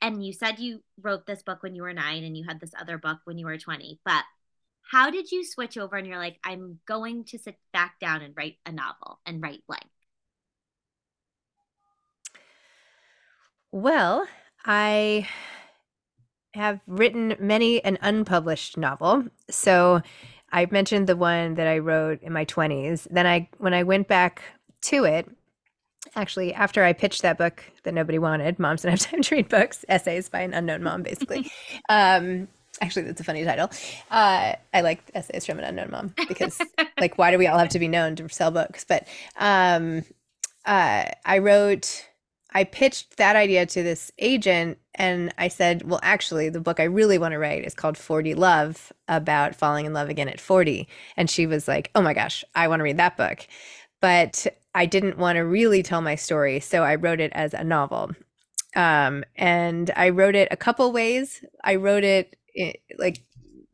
And 0.00 0.24
you 0.24 0.32
said 0.32 0.58
you 0.58 0.82
wrote 1.00 1.26
this 1.26 1.42
book 1.42 1.62
when 1.62 1.74
you 1.74 1.82
were 1.82 1.94
nine 1.94 2.24
and 2.24 2.36
you 2.36 2.44
had 2.46 2.60
this 2.60 2.72
other 2.78 2.98
book 2.98 3.18
when 3.24 3.38
you 3.38 3.46
were 3.46 3.56
20 3.56 4.00
but 4.04 4.24
how 4.90 5.10
did 5.10 5.30
you 5.30 5.44
switch 5.44 5.78
over 5.78 5.96
and 5.96 6.06
you're 6.06 6.18
like 6.18 6.38
i'm 6.44 6.78
going 6.86 7.24
to 7.24 7.38
sit 7.38 7.56
back 7.72 7.98
down 7.98 8.20
and 8.20 8.34
write 8.36 8.56
a 8.66 8.72
novel 8.72 9.18
and 9.24 9.42
write 9.42 9.62
blank 9.66 9.86
well 13.70 14.26
i 14.66 15.26
have 16.54 16.80
written 16.86 17.34
many 17.38 17.82
an 17.84 17.98
unpublished 18.02 18.76
novel. 18.76 19.24
So 19.50 20.02
I 20.52 20.66
mentioned 20.70 21.06
the 21.06 21.16
one 21.16 21.54
that 21.54 21.66
I 21.66 21.78
wrote 21.78 22.22
in 22.22 22.32
my 22.32 22.44
20s. 22.44 23.06
Then 23.10 23.26
I 23.26 23.48
when 23.58 23.74
I 23.74 23.82
went 23.82 24.08
back 24.08 24.42
to 24.82 25.04
it, 25.04 25.28
actually 26.14 26.52
after 26.52 26.84
I 26.84 26.92
pitched 26.92 27.22
that 27.22 27.38
book 27.38 27.64
that 27.84 27.94
nobody 27.94 28.18
wanted, 28.18 28.58
Moms 28.58 28.82
Don't 28.82 28.90
Have 28.90 29.00
Time 29.00 29.22
to 29.22 29.34
Read 29.34 29.48
Books, 29.48 29.84
essays 29.88 30.28
by 30.28 30.40
an 30.40 30.54
unknown 30.54 30.82
mom, 30.82 31.02
basically. 31.02 31.50
um, 31.88 32.48
actually, 32.80 33.02
that's 33.02 33.20
a 33.20 33.24
funny 33.24 33.44
title. 33.44 33.70
Uh, 34.10 34.54
I 34.74 34.80
like 34.82 35.10
essays 35.14 35.46
from 35.46 35.58
an 35.58 35.64
unknown 35.64 35.90
mom 35.90 36.14
because, 36.28 36.60
like, 37.00 37.18
why 37.18 37.30
do 37.30 37.38
we 37.38 37.46
all 37.46 37.58
have 37.58 37.70
to 37.70 37.78
be 37.78 37.88
known 37.88 38.16
to 38.16 38.28
sell 38.28 38.50
books? 38.50 38.84
But 38.84 39.06
um, 39.36 40.04
uh, 40.64 41.04
I 41.24 41.38
wrote 41.38 42.06
I 42.54 42.64
pitched 42.64 43.16
that 43.16 43.36
idea 43.36 43.66
to 43.66 43.82
this 43.82 44.10
agent 44.18 44.78
and 44.94 45.32
I 45.38 45.48
said, 45.48 45.88
well, 45.88 46.00
actually, 46.02 46.50
the 46.50 46.60
book 46.60 46.78
I 46.80 46.84
really 46.84 47.18
want 47.18 47.32
to 47.32 47.38
write 47.38 47.64
is 47.64 47.74
called 47.74 47.96
40 47.96 48.34
Love 48.34 48.92
about 49.08 49.54
falling 49.54 49.86
in 49.86 49.94
love 49.94 50.10
again 50.10 50.28
at 50.28 50.40
40. 50.40 50.86
And 51.16 51.30
she 51.30 51.46
was 51.46 51.66
like, 51.66 51.90
oh 51.94 52.02
my 52.02 52.12
gosh, 52.12 52.44
I 52.54 52.68
want 52.68 52.80
to 52.80 52.84
read 52.84 52.98
that 52.98 53.16
book. 53.16 53.46
But 54.00 54.46
I 54.74 54.86
didn't 54.86 55.18
want 55.18 55.36
to 55.36 55.40
really 55.40 55.82
tell 55.82 56.02
my 56.02 56.14
story. 56.14 56.60
So 56.60 56.82
I 56.82 56.96
wrote 56.96 57.20
it 57.20 57.32
as 57.34 57.54
a 57.54 57.64
novel. 57.64 58.12
Um, 58.74 59.24
and 59.36 59.90
I 59.96 60.10
wrote 60.10 60.34
it 60.34 60.48
a 60.50 60.56
couple 60.56 60.92
ways. 60.92 61.44
I 61.64 61.76
wrote 61.76 62.04
it 62.04 62.36
eh, 62.56 62.72
like 62.98 63.22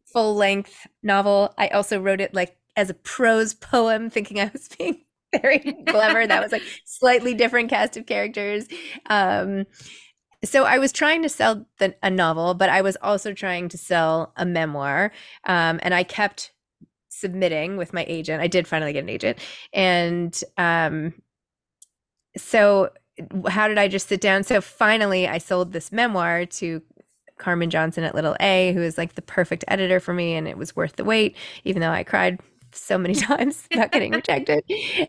full 0.06 0.34
length 0.34 0.86
novel. 1.02 1.54
I 1.58 1.68
also 1.68 2.00
wrote 2.00 2.20
it 2.20 2.34
like 2.34 2.56
as 2.76 2.90
a 2.90 2.94
prose 2.94 3.54
poem, 3.54 4.10
thinking 4.10 4.40
I 4.40 4.50
was 4.52 4.68
being 4.68 5.00
very 5.42 5.58
clever. 5.86 6.26
that 6.26 6.42
was 6.42 6.52
like 6.52 6.62
slightly 6.84 7.34
different 7.34 7.70
cast 7.70 7.96
of 7.96 8.06
characters. 8.06 8.66
Um, 9.06 9.66
so 10.44 10.64
I 10.64 10.78
was 10.78 10.92
trying 10.92 11.22
to 11.22 11.28
sell 11.28 11.66
the, 11.78 11.94
a 12.02 12.10
novel, 12.10 12.54
but 12.54 12.68
I 12.68 12.82
was 12.82 12.96
also 13.02 13.32
trying 13.32 13.68
to 13.70 13.78
sell 13.78 14.32
a 14.36 14.46
memoir. 14.46 15.12
Um, 15.44 15.80
and 15.82 15.92
I 15.94 16.04
kept 16.04 16.52
submitting 17.08 17.76
with 17.76 17.92
my 17.92 18.04
agent. 18.08 18.40
I 18.40 18.46
did 18.46 18.68
finally 18.68 18.92
get 18.92 19.02
an 19.02 19.08
agent. 19.08 19.38
And 19.72 20.38
um, 20.56 21.14
so 22.36 22.90
how 23.48 23.66
did 23.66 23.78
I 23.78 23.88
just 23.88 24.08
sit 24.08 24.20
down? 24.20 24.44
So 24.44 24.60
finally, 24.60 25.26
I 25.26 25.38
sold 25.38 25.72
this 25.72 25.90
memoir 25.90 26.46
to 26.46 26.82
Carmen 27.38 27.70
Johnson 27.70 28.04
at 28.04 28.14
Little 28.14 28.36
A, 28.40 28.72
who 28.74 28.82
is 28.82 28.98
like 28.98 29.14
the 29.14 29.22
perfect 29.22 29.64
editor 29.68 30.00
for 30.00 30.12
me, 30.12 30.34
and 30.34 30.46
it 30.46 30.58
was 30.58 30.76
worth 30.76 30.96
the 30.96 31.04
wait, 31.04 31.36
even 31.64 31.80
though 31.80 31.90
I 31.90 32.04
cried 32.04 32.38
so 32.72 32.98
many 32.98 33.14
times 33.14 33.66
about 33.72 33.92
getting 33.92 34.12
rejected. 34.12 34.64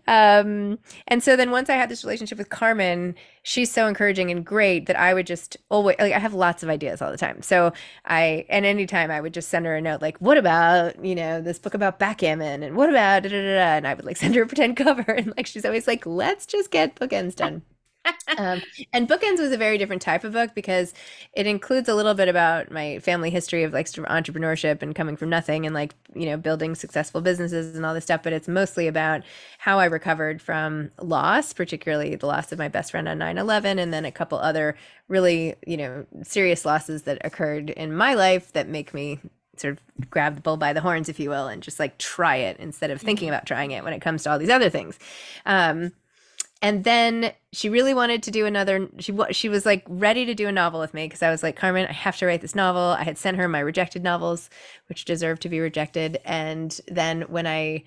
Um, 0.07 0.79
and 1.07 1.23
so 1.23 1.35
then 1.35 1.51
once 1.51 1.69
I 1.69 1.75
had 1.75 1.89
this 1.89 2.03
relationship 2.03 2.37
with 2.37 2.49
Carmen, 2.49 3.15
she's 3.43 3.71
so 3.71 3.87
encouraging 3.87 4.31
and 4.31 4.45
great 4.45 4.85
that 4.87 4.97
I 4.97 5.13
would 5.13 5.27
just 5.27 5.57
always 5.69 5.95
like 5.99 6.13
I 6.13 6.19
have 6.19 6.33
lots 6.33 6.63
of 6.63 6.69
ideas 6.69 7.01
all 7.01 7.11
the 7.11 7.17
time. 7.17 7.41
So 7.41 7.73
I 8.05 8.45
and 8.49 8.65
anytime 8.65 9.11
I 9.11 9.21
would 9.21 9.33
just 9.33 9.49
send 9.49 9.65
her 9.65 9.75
a 9.75 9.81
note 9.81 10.01
like, 10.01 10.17
"What 10.19 10.37
about 10.37 11.03
you 11.03 11.15
know 11.15 11.41
this 11.41 11.59
book 11.59 11.73
about 11.73 11.99
backgammon?" 11.99 12.63
and 12.63 12.75
"What 12.75 12.89
about?" 12.89 13.23
Da, 13.23 13.29
da, 13.29 13.41
da, 13.41 13.75
and 13.77 13.87
I 13.87 13.93
would 13.93 14.05
like 14.05 14.17
send 14.23 14.35
her 14.35 14.43
a 14.43 14.47
pretend 14.47 14.77
cover, 14.77 15.11
and 15.11 15.33
like 15.37 15.47
she's 15.47 15.65
always 15.65 15.87
like, 15.87 16.05
"Let's 16.05 16.45
just 16.45 16.71
get 16.71 16.95
bookends 16.95 17.35
done." 17.35 17.63
Um, 18.37 18.61
and 18.93 19.07
bookends 19.07 19.39
was 19.39 19.51
a 19.51 19.57
very 19.57 19.77
different 19.77 20.01
type 20.01 20.23
of 20.23 20.33
book 20.33 20.51
because 20.55 20.93
it 21.33 21.47
includes 21.47 21.89
a 21.89 21.95
little 21.95 22.13
bit 22.13 22.27
about 22.27 22.71
my 22.71 22.99
family 22.99 23.29
history 23.29 23.63
of 23.63 23.73
like 23.73 23.87
entrepreneurship 23.87 24.81
and 24.81 24.95
coming 24.95 25.15
from 25.15 25.29
nothing 25.29 25.65
and 25.65 25.73
like 25.75 25.95
you 26.15 26.25
know 26.25 26.37
building 26.37 26.75
successful 26.75 27.21
businesses 27.21 27.75
and 27.75 27.85
all 27.85 27.93
this 27.93 28.03
stuff 28.03 28.23
but 28.23 28.33
it's 28.33 28.47
mostly 28.47 28.87
about 28.87 29.21
how 29.57 29.79
i 29.79 29.85
recovered 29.85 30.41
from 30.41 30.89
loss 31.01 31.53
particularly 31.53 32.15
the 32.15 32.25
loss 32.25 32.51
of 32.51 32.59
my 32.59 32.67
best 32.67 32.91
friend 32.91 33.07
on 33.07 33.19
9-11 33.19 33.79
and 33.79 33.93
then 33.93 34.05
a 34.05 34.11
couple 34.11 34.37
other 34.37 34.75
really 35.07 35.55
you 35.65 35.77
know 35.77 36.05
serious 36.23 36.65
losses 36.65 37.03
that 37.03 37.23
occurred 37.25 37.69
in 37.71 37.95
my 37.95 38.13
life 38.13 38.53
that 38.53 38.67
make 38.67 38.93
me 38.93 39.19
sort 39.57 39.73
of 39.73 40.09
grab 40.09 40.35
the 40.35 40.41
bull 40.41 40.57
by 40.57 40.71
the 40.71 40.81
horns 40.81 41.09
if 41.09 41.19
you 41.19 41.29
will 41.29 41.47
and 41.47 41.61
just 41.61 41.79
like 41.79 41.97
try 41.97 42.37
it 42.37 42.57
instead 42.59 42.91
of 42.91 43.01
thinking 43.01 43.27
mm-hmm. 43.27 43.33
about 43.33 43.45
trying 43.45 43.71
it 43.71 43.83
when 43.83 43.93
it 43.93 43.99
comes 43.99 44.23
to 44.23 44.31
all 44.31 44.39
these 44.39 44.49
other 44.49 44.69
things 44.69 44.97
um, 45.45 45.91
and 46.61 46.83
then 46.83 47.31
she 47.53 47.69
really 47.69 47.93
wanted 47.93 48.21
to 48.23 48.31
do 48.31 48.45
another 48.45 48.89
she 48.99 49.17
she 49.31 49.49
was 49.49 49.65
like 49.65 49.83
ready 49.87 50.25
to 50.25 50.35
do 50.35 50.47
a 50.47 50.51
novel 50.51 50.79
with 50.79 50.93
me 50.93 51.05
because 51.05 51.23
I 51.23 51.31
was 51.31 51.41
like 51.41 51.55
Carmen 51.55 51.87
I 51.87 51.93
have 51.93 52.17
to 52.17 52.25
write 52.25 52.41
this 52.41 52.55
novel. 52.55 52.81
I 52.81 53.03
had 53.03 53.17
sent 53.17 53.37
her 53.37 53.47
my 53.47 53.59
rejected 53.59 54.03
novels 54.03 54.49
which 54.87 55.05
deserved 55.05 55.41
to 55.43 55.49
be 55.49 55.59
rejected. 55.59 56.19
And 56.25 56.79
then 56.87 57.21
when 57.23 57.47
I 57.47 57.85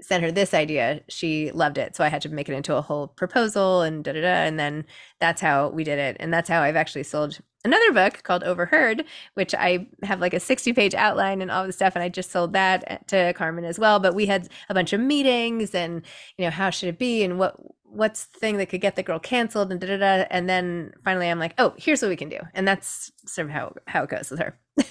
sent 0.00 0.22
her 0.22 0.32
this 0.32 0.54
idea 0.54 1.00
she 1.08 1.50
loved 1.52 1.76
it. 1.76 1.96
So 1.96 2.04
I 2.04 2.08
had 2.08 2.22
to 2.22 2.28
make 2.30 2.48
it 2.48 2.54
into 2.54 2.76
a 2.76 2.82
whole 2.82 3.08
proposal 3.08 3.82
and 3.82 4.02
da 4.04 4.12
da 4.12 4.22
da. 4.22 4.26
And 4.28 4.58
then 4.58 4.86
that's 5.20 5.40
how 5.40 5.68
we 5.68 5.84
did 5.84 5.98
it. 5.98 6.16
And 6.18 6.32
that's 6.32 6.48
how 6.48 6.62
I've 6.62 6.76
actually 6.76 7.04
sold 7.04 7.40
another 7.64 7.92
book 7.92 8.22
called 8.22 8.44
Overheard, 8.44 9.04
which 9.34 9.54
I 9.54 9.88
have 10.02 10.20
like 10.20 10.34
a 10.34 10.40
60 10.40 10.72
page 10.72 10.94
outline 10.94 11.42
and 11.42 11.50
all 11.50 11.66
the 11.66 11.72
stuff. 11.72 11.94
And 11.94 12.02
I 12.02 12.08
just 12.08 12.30
sold 12.30 12.52
that 12.54 12.84
eh, 12.86 12.98
to 13.08 13.32
Carmen 13.34 13.64
as 13.64 13.78
well. 13.78 13.98
But 14.00 14.14
we 14.14 14.26
had 14.26 14.48
a 14.68 14.74
bunch 14.74 14.92
of 14.92 15.00
meetings 15.00 15.74
and, 15.74 16.02
you 16.36 16.44
know, 16.44 16.50
how 16.50 16.70
should 16.70 16.88
it 16.88 16.98
be 16.98 17.22
and 17.24 17.38
what 17.38 17.56
what's 17.90 18.26
the 18.26 18.38
thing 18.38 18.56
that 18.58 18.68
could 18.68 18.80
get 18.80 18.96
the 18.96 19.02
girl 19.02 19.18
canceled 19.18 19.72
and 19.72 19.80
da 19.80 19.86
da 19.86 19.96
da. 19.96 20.26
And 20.30 20.48
then 20.48 20.92
finally, 21.04 21.28
I'm 21.28 21.38
like, 21.38 21.54
oh, 21.58 21.74
here's 21.76 22.02
what 22.02 22.08
we 22.08 22.16
can 22.16 22.28
do, 22.28 22.38
and 22.54 22.66
that's 22.66 23.10
sort 23.26 23.46
of 23.46 23.52
how 23.52 23.74
how 23.86 24.04
it 24.04 24.10
goes 24.10 24.30
with 24.30 24.40
her. 24.40 24.58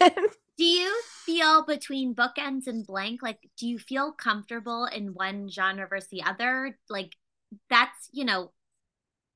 do 0.58 0.64
you 0.64 1.02
feel 1.26 1.66
between 1.66 2.16
bookends 2.16 2.68
and 2.68 2.86
blank? 2.86 3.22
Like, 3.22 3.40
do 3.58 3.68
you 3.68 3.80
feel 3.80 4.12
comfortable 4.12 4.86
in 4.86 5.14
one 5.14 5.50
genre 5.50 5.88
versus 5.88 6.10
the 6.10 6.24
other? 6.24 6.78
Like, 6.90 7.16
that's 7.70 8.10
you 8.12 8.26
know, 8.26 8.52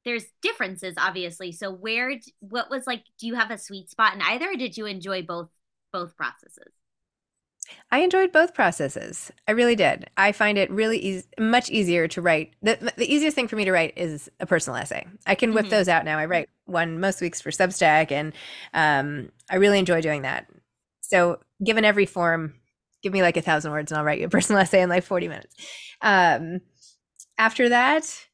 there's 0.05 0.25
differences 0.41 0.95
obviously. 0.97 1.51
So 1.51 1.71
where, 1.71 2.13
what 2.39 2.69
was 2.69 2.87
like? 2.87 3.03
Do 3.19 3.27
you 3.27 3.35
have 3.35 3.51
a 3.51 3.57
sweet 3.57 3.89
spot 3.89 4.15
in 4.15 4.21
either? 4.21 4.51
Or 4.51 4.55
did 4.55 4.77
you 4.77 4.85
enjoy 4.85 5.21
both 5.23 5.49
both 5.93 6.15
processes? 6.15 6.73
I 7.91 7.99
enjoyed 7.99 8.31
both 8.31 8.53
processes. 8.53 9.31
I 9.47 9.51
really 9.51 9.75
did. 9.75 10.09
I 10.17 10.31
find 10.31 10.57
it 10.57 10.69
really 10.71 10.97
easy, 10.97 11.27
much 11.39 11.69
easier 11.69 12.07
to 12.09 12.21
write. 12.21 12.53
The, 12.61 12.93
the 12.95 13.13
easiest 13.13 13.35
thing 13.35 13.47
for 13.47 13.55
me 13.55 13.65
to 13.65 13.71
write 13.71 13.93
is 13.97 14.29
a 14.39 14.45
personal 14.45 14.77
essay. 14.77 15.05
I 15.25 15.35
can 15.35 15.53
whip 15.53 15.65
mm-hmm. 15.65 15.71
those 15.71 15.89
out 15.89 16.05
now. 16.05 16.17
I 16.17 16.25
write 16.25 16.49
one 16.65 16.99
most 16.99 17.21
weeks 17.21 17.41
for 17.41 17.51
Substack, 17.51 18.11
and 18.11 18.33
um, 18.73 19.31
I 19.49 19.57
really 19.57 19.79
enjoy 19.79 20.01
doing 20.01 20.21
that. 20.21 20.47
So, 21.01 21.39
given 21.63 21.83
every 21.83 22.05
form, 22.05 22.53
give 23.03 23.13
me 23.13 23.21
like 23.21 23.37
a 23.37 23.41
thousand 23.41 23.71
words, 23.71 23.91
and 23.91 23.99
I'll 23.99 24.05
write 24.05 24.19
you 24.19 24.27
a 24.27 24.29
personal 24.37 24.61
essay 24.61 24.81
in 24.81 24.89
like 24.89 25.03
forty 25.03 25.27
minutes. 25.27 25.55
Um, 26.01 26.61
after 27.37 27.69
that, 27.69 28.27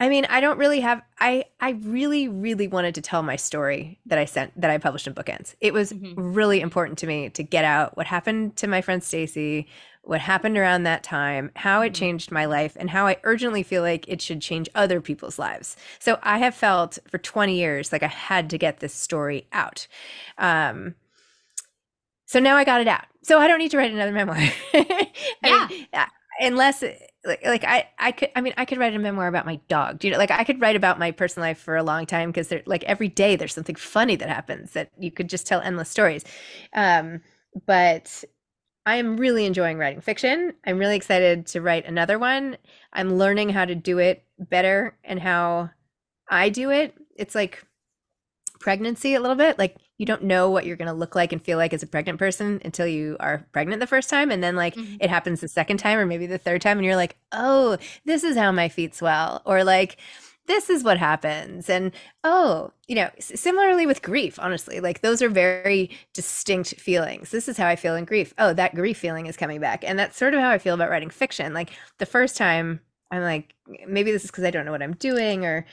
I 0.00 0.08
mean, 0.08 0.26
I 0.26 0.40
don't 0.40 0.58
really 0.58 0.80
have 0.80 1.02
I 1.18 1.46
I 1.60 1.70
really 1.70 2.28
really 2.28 2.68
wanted 2.68 2.94
to 2.96 3.00
tell 3.00 3.22
my 3.22 3.36
story 3.36 3.98
that 4.06 4.18
I 4.18 4.26
sent 4.26 4.58
that 4.60 4.70
I 4.70 4.78
published 4.78 5.06
in 5.06 5.14
Bookends. 5.14 5.54
It 5.60 5.72
was 5.72 5.92
mm-hmm. 5.92 6.34
really 6.34 6.60
important 6.60 6.98
to 6.98 7.06
me 7.06 7.30
to 7.30 7.42
get 7.42 7.64
out 7.64 7.96
what 7.96 8.06
happened 8.06 8.56
to 8.56 8.68
my 8.68 8.80
friend 8.80 9.02
Stacy, 9.02 9.66
what 10.02 10.20
happened 10.20 10.56
around 10.56 10.84
that 10.84 11.02
time, 11.02 11.50
how 11.56 11.82
it 11.82 11.88
mm-hmm. 11.88 11.94
changed 11.94 12.30
my 12.30 12.44
life 12.44 12.76
and 12.78 12.90
how 12.90 13.08
I 13.08 13.16
urgently 13.24 13.64
feel 13.64 13.82
like 13.82 14.06
it 14.06 14.22
should 14.22 14.40
change 14.40 14.68
other 14.74 15.00
people's 15.00 15.38
lives. 15.38 15.76
So 15.98 16.18
I 16.22 16.38
have 16.38 16.54
felt 16.54 16.98
for 17.08 17.18
20 17.18 17.56
years 17.56 17.90
like 17.90 18.04
I 18.04 18.08
had 18.08 18.50
to 18.50 18.58
get 18.58 18.78
this 18.78 18.94
story 18.94 19.48
out. 19.52 19.88
Um 20.38 20.94
so 22.26 22.38
now 22.38 22.56
I 22.56 22.64
got 22.64 22.82
it 22.82 22.88
out. 22.88 23.06
So 23.22 23.38
I 23.40 23.48
don't 23.48 23.58
need 23.58 23.70
to 23.72 23.78
write 23.78 23.90
another 23.90 24.12
memoir. 24.12 24.38
yeah. 24.74 25.66
Mean, 25.68 25.86
unless 26.40 26.84
like, 27.24 27.44
like 27.44 27.64
I, 27.64 27.88
I 27.98 28.12
could, 28.12 28.30
I 28.36 28.40
mean, 28.40 28.54
I 28.56 28.64
could 28.64 28.78
write 28.78 28.94
a 28.94 28.98
memoir 28.98 29.28
about 29.28 29.46
my 29.46 29.56
dog. 29.68 29.98
Do 29.98 30.06
you 30.06 30.12
know, 30.12 30.18
like 30.18 30.30
I 30.30 30.44
could 30.44 30.60
write 30.60 30.76
about 30.76 30.98
my 30.98 31.10
personal 31.10 31.48
life 31.48 31.58
for 31.58 31.76
a 31.76 31.82
long 31.82 32.06
time 32.06 32.30
because 32.30 32.48
there, 32.48 32.62
like 32.66 32.84
every 32.84 33.08
day 33.08 33.36
there's 33.36 33.54
something 33.54 33.74
funny 33.74 34.16
that 34.16 34.28
happens 34.28 34.72
that 34.72 34.90
you 34.98 35.10
could 35.10 35.28
just 35.28 35.46
tell 35.46 35.60
endless 35.60 35.88
stories. 35.88 36.24
Um, 36.72 37.20
but 37.66 38.24
I 38.86 38.96
am 38.96 39.16
really 39.16 39.44
enjoying 39.44 39.78
writing 39.78 40.00
fiction. 40.00 40.54
I'm 40.64 40.78
really 40.78 40.96
excited 40.96 41.46
to 41.48 41.60
write 41.60 41.86
another 41.86 42.18
one. 42.18 42.56
I'm 42.92 43.18
learning 43.18 43.50
how 43.50 43.64
to 43.64 43.74
do 43.74 43.98
it 43.98 44.24
better 44.38 44.96
and 45.04 45.20
how 45.20 45.70
I 46.30 46.48
do 46.48 46.70
it. 46.70 46.94
It's 47.16 47.34
like 47.34 47.64
pregnancy 48.60 49.14
a 49.14 49.20
little 49.20 49.36
bit. 49.36 49.58
Like 49.58 49.76
you 49.98 50.06
don't 50.06 50.22
know 50.22 50.48
what 50.48 50.64
you're 50.64 50.76
going 50.76 50.86
to 50.86 50.94
look 50.94 51.14
like 51.14 51.32
and 51.32 51.42
feel 51.42 51.58
like 51.58 51.72
as 51.72 51.82
a 51.82 51.86
pregnant 51.86 52.18
person 52.18 52.60
until 52.64 52.86
you 52.86 53.16
are 53.20 53.46
pregnant 53.52 53.80
the 53.80 53.86
first 53.86 54.08
time. 54.08 54.30
And 54.30 54.42
then, 54.42 54.56
like, 54.56 54.74
mm-hmm. 54.74 54.96
it 55.00 55.10
happens 55.10 55.40
the 55.40 55.48
second 55.48 55.78
time 55.78 55.98
or 55.98 56.06
maybe 56.06 56.26
the 56.26 56.38
third 56.38 56.62
time. 56.62 56.78
And 56.78 56.86
you're 56.86 56.96
like, 56.96 57.16
oh, 57.32 57.76
this 58.04 58.24
is 58.24 58.36
how 58.36 58.52
my 58.52 58.68
feet 58.68 58.94
swell. 58.94 59.42
Or 59.44 59.64
like, 59.64 59.98
this 60.48 60.70
is 60.70 60.82
what 60.82 60.98
happens. 60.98 61.68
And 61.68 61.92
oh, 62.24 62.72
you 62.88 62.96
know, 62.96 63.10
similarly 63.20 63.86
with 63.86 64.02
grief, 64.02 64.38
honestly, 64.40 64.80
like 64.80 65.02
those 65.02 65.20
are 65.22 65.28
very 65.28 65.90
distinct 66.14 66.80
feelings. 66.80 67.30
This 67.30 67.48
is 67.48 67.58
how 67.58 67.68
I 67.68 67.76
feel 67.76 67.94
in 67.94 68.06
grief. 68.06 68.34
Oh, 68.38 68.54
that 68.54 68.74
grief 68.74 68.98
feeling 68.98 69.26
is 69.26 69.36
coming 69.36 69.60
back. 69.60 69.84
And 69.84 69.98
that's 69.98 70.16
sort 70.16 70.34
of 70.34 70.40
how 70.40 70.50
I 70.50 70.58
feel 70.58 70.74
about 70.74 70.90
writing 70.90 71.10
fiction. 71.10 71.52
Like 71.52 71.70
the 71.98 72.06
first 72.06 72.36
time, 72.36 72.80
I'm 73.10 73.22
like, 73.22 73.54
maybe 73.86 74.10
this 74.10 74.24
is 74.24 74.30
because 74.30 74.44
I 74.44 74.50
don't 74.50 74.64
know 74.64 74.72
what 74.72 74.82
I'm 74.82 74.94
doing 74.94 75.44
or 75.44 75.66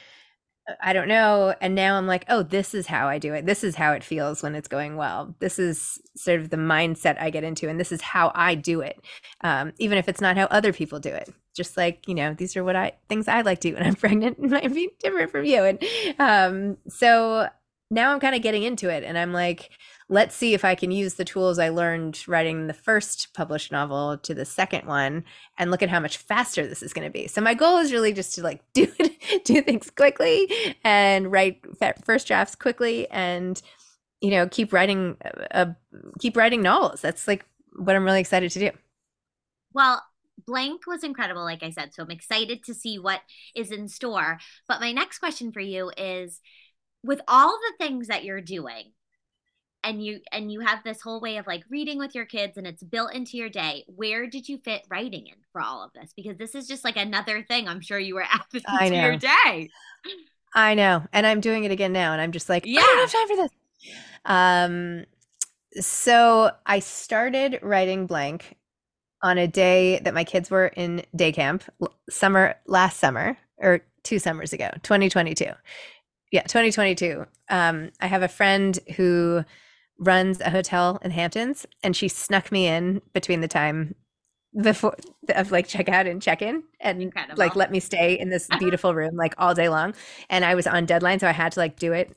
I 0.82 0.94
don't 0.94 1.08
know. 1.08 1.54
And 1.62 1.76
now 1.76 1.98
I'm 1.98 2.08
like, 2.08 2.26
oh, 2.28 2.42
this 2.42 2.74
is 2.74 2.88
how 2.88 3.08
I 3.08 3.20
do 3.20 3.34
it. 3.34 3.46
This 3.46 3.64
is 3.64 3.76
how 3.76 3.92
it 3.92 4.04
feels 4.04 4.42
when 4.42 4.56
it's 4.56 4.68
going 4.68 4.96
well. 4.96 5.36
This 5.40 5.60
is 5.60 6.02
sort 6.16 6.40
of 6.40 6.50
the 6.50 6.58
mindset 6.58 7.22
I 7.22 7.30
get 7.30 7.44
into, 7.44 7.70
and 7.70 7.80
this 7.80 7.92
is 7.92 8.02
how 8.02 8.32
I 8.34 8.56
do 8.56 8.82
it, 8.82 9.00
um, 9.42 9.74
even 9.78 9.98
if 9.98 10.10
it's 10.10 10.22
not 10.22 10.38
how 10.38 10.46
other 10.46 10.74
people 10.74 11.00
do 11.00 11.10
it. 11.10 11.30
Just 11.56 11.78
like 11.78 12.08
you 12.08 12.16
know, 12.16 12.34
these 12.34 12.56
are 12.58 12.64
what 12.64 12.76
I 12.76 12.94
things 13.10 13.28
I 13.28 13.42
like 13.42 13.60
to 13.62 13.70
do 13.70 13.76
when 13.76 13.86
I'm 13.86 13.96
pregnant. 13.96 14.40
It 14.40 14.50
might 14.50 14.74
be 14.74 14.90
different 15.00 15.32
from 15.32 15.46
you, 15.46 15.64
and 15.64 15.84
um, 16.20 16.78
so 16.90 17.48
now 17.92 18.12
I'm 18.12 18.20
kind 18.20 18.36
of 18.36 18.42
getting 18.42 18.64
into 18.64 18.90
it, 18.90 19.04
and 19.04 19.18
I'm 19.18 19.34
like, 19.34 19.70
let's 20.08 20.36
see 20.36 20.54
if 20.54 20.64
I 20.64 20.76
can 20.76 20.92
use 20.92 21.16
the 21.16 21.26
tools 21.26 21.58
I 21.58 21.70
learned 21.70 22.24
writing 22.28 22.68
the 22.68 22.74
first 22.74 23.34
published 23.34 23.72
novel 23.72 24.18
to 24.20 24.34
the 24.34 24.46
second 24.46 24.88
one 24.88 25.24
and 25.58 25.72
look 25.72 25.82
at 25.82 25.90
how 25.90 26.00
much 26.00 26.18
faster 26.18 26.68
this 26.68 26.84
is 26.84 26.94
going 26.94 27.08
to 27.08 27.12
be. 27.12 27.28
So 27.28 27.42
my 27.42 27.56
goal 27.56 27.78
is 27.78 27.92
really 27.92 28.14
just 28.14 28.36
to 28.36 28.44
like 28.44 28.62
do 28.74 28.88
do 29.44 29.62
things 29.62 29.90
quickly 29.90 30.76
and 30.84 31.32
write 31.32 31.62
first 32.04 32.28
drafts 32.28 32.56
quickly 32.56 33.10
and 33.10 33.62
you 34.22 34.30
know 34.30 34.48
keep 34.48 34.72
writing 34.72 35.18
uh, 35.52 35.74
keep 36.20 36.38
writing 36.38 36.62
novels. 36.62 37.02
That's 37.02 37.28
like 37.28 37.46
what 37.76 37.96
I'm 37.96 38.06
really 38.06 38.22
excited 38.22 38.52
to 38.52 38.60
do. 38.60 38.72
Well, 39.74 40.04
Blank 40.46 40.88
was 40.88 41.04
incredible, 41.04 41.44
like 41.44 41.64
I 41.64 41.72
said. 41.72 41.94
So 41.94 42.04
I'm 42.04 42.12
excited 42.12 42.64
to 42.66 42.74
see 42.74 43.00
what 43.00 43.22
is 43.56 43.72
in 43.72 43.88
store. 43.88 44.40
But 44.68 44.80
my 44.80 44.92
next 44.92 45.20
question 45.20 45.52
for 45.52 45.60
you 45.60 45.92
is 45.98 46.40
with 47.04 47.22
all 47.28 47.58
the 47.58 47.86
things 47.86 48.08
that 48.08 48.24
you're 48.24 48.42
doing, 48.42 48.92
and 49.86 50.04
you 50.04 50.20
and 50.32 50.52
you 50.52 50.60
have 50.62 50.84
this 50.84 51.02
whole 51.02 51.22
way 51.22 51.38
of 51.38 51.48
like 51.48 51.64
reading 51.70 52.00
with 52.00 52.16
your 52.16 52.26
kids 52.26 52.58
and 52.58 52.66
it's 52.66 52.84
built 52.84 53.14
into 53.14 53.38
your 53.38 53.50
day 53.50 53.86
where 53.96 54.28
did 54.28 54.50
you 54.50 54.58
fit 54.58 54.82
writing 54.90 55.28
in 55.28 55.36
for 55.52 55.62
all 55.62 55.84
of 55.84 55.94
this? 55.94 56.12
Because 56.16 56.38
this 56.38 56.56
is 56.56 56.68
just 56.68 56.84
like 56.84 56.98
another 56.98 57.44
thing 57.44 57.68
i'm 57.68 57.82
sure 57.82 58.00
you 58.00 58.16
were 58.16 58.26
adding 58.30 58.64
I 58.68 58.90
know. 58.90 58.96
to 58.96 59.02
your 59.02 59.18
day. 59.18 59.70
I 60.54 60.74
know 60.74 61.04
and 61.14 61.26
i'm 61.26 61.40
doing 61.40 61.64
it 61.64 61.72
again 61.72 61.94
now 61.94 62.12
and 62.12 62.22
i'm 62.22 62.32
just 62.32 62.50
like 62.50 62.66
yeah 62.66 62.82
i 62.82 62.84
don't 62.84 63.00
have 63.00 63.12
time 63.12 63.28
for 63.28 63.36
this. 63.44 63.52
Um 64.26 65.06
so 65.82 66.52
i 66.66 66.80
started 66.80 67.60
writing 67.62 68.08
blank 68.08 68.58
on 69.22 69.38
a 69.38 69.48
day 69.48 70.00
that 70.00 70.14
my 70.14 70.24
kids 70.24 70.50
were 70.50 70.68
in 70.68 71.04
day 71.16 71.32
camp 71.32 71.64
summer 72.10 72.56
last 72.66 73.00
summer 73.00 73.38
or 73.58 73.82
two 74.04 74.20
summers 74.20 74.54
ago 74.54 74.70
2022 74.84 75.46
yeah 76.32 76.42
2022 76.44 77.26
um 77.50 77.92
i 78.00 78.08
have 78.08 78.24
a 78.24 78.28
friend 78.28 78.80
who 78.96 79.44
runs 79.98 80.42
a 80.42 80.50
hotel 80.50 81.00
in 81.04 81.12
Hamptons, 81.12 81.66
and 81.84 81.96
she 81.96 82.08
snuck 82.08 82.52
me 82.52 82.68
in 82.68 83.02
between 83.14 83.42
the 83.42 83.48
time 83.48 83.96
before 84.62 84.96
of 85.36 85.52
like 85.52 85.68
check 85.68 85.90
out 85.90 86.08
and 86.08 86.22
check 86.22 86.42
in 86.42 86.64
and 86.80 87.02
Incredible. 87.02 87.38
like 87.38 87.56
let 87.58 87.72
me 87.72 87.80
stay 87.82 88.18
in 88.18 88.30
this 88.30 88.48
beautiful 88.58 88.96
room 88.96 89.16
like 89.18 89.34
all 89.38 89.54
day 89.54 89.68
long. 89.68 89.94
And 90.30 90.46
i 90.46 90.56
was 90.56 90.66
on 90.66 90.86
deadline 90.86 91.20
so 91.20 91.28
i 91.28 91.34
had 91.34 91.52
to 91.54 91.60
like 91.60 91.78
do 91.78 91.92
it 91.92 92.16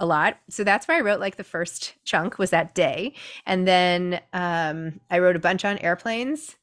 a 0.00 0.04
lot. 0.06 0.36
So 0.50 0.64
that's 0.64 0.88
where 0.88 0.96
i 0.96 1.00
wrote 1.00 1.20
like 1.20 1.36
the 1.36 1.44
first 1.44 1.94
chunk 2.04 2.38
was 2.38 2.50
that 2.50 2.74
day. 2.74 3.14
And 3.46 3.68
then 3.68 4.20
um 4.32 5.00
i 5.10 5.20
wrote 5.20 5.36
a 5.36 5.38
bunch 5.40 5.64
on 5.64 5.78
airplanes 5.78 6.56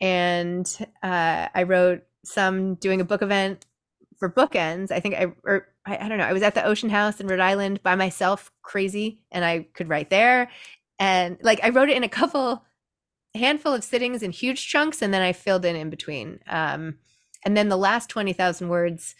and 0.00 0.66
uh 1.02 1.48
i 1.52 1.64
wrote 1.64 2.02
some 2.24 2.76
doing 2.76 3.00
a 3.00 3.04
book 3.04 3.22
event 3.22 3.66
for 4.20 4.30
bookends. 4.30 4.92
I 4.92 5.00
think 5.00 5.16
i 5.16 5.32
or 5.42 5.66
I, 5.86 5.96
I 5.96 6.08
don't 6.08 6.18
know. 6.18 6.24
I 6.24 6.32
was 6.32 6.42
at 6.42 6.54
the 6.54 6.64
Ocean 6.64 6.90
House 6.90 7.20
in 7.20 7.26
Rhode 7.26 7.40
Island 7.40 7.82
by 7.82 7.94
myself, 7.94 8.50
crazy, 8.62 9.22
and 9.30 9.44
I 9.44 9.66
could 9.74 9.88
write 9.88 10.10
there. 10.10 10.50
And 10.98 11.38
like 11.42 11.60
I 11.62 11.70
wrote 11.70 11.88
it 11.88 11.96
in 11.96 12.04
a 12.04 12.08
couple 12.08 12.64
handful 13.34 13.72
of 13.72 13.84
sittings 13.84 14.22
in 14.22 14.32
huge 14.32 14.68
chunks, 14.68 15.02
and 15.02 15.14
then 15.14 15.22
I 15.22 15.32
filled 15.32 15.64
in 15.64 15.76
in 15.76 15.90
between. 15.90 16.40
Um, 16.46 16.98
and 17.44 17.56
then 17.56 17.68
the 17.68 17.76
last 17.76 18.08
twenty 18.08 18.32
thousand 18.32 18.68
words, 18.68 19.14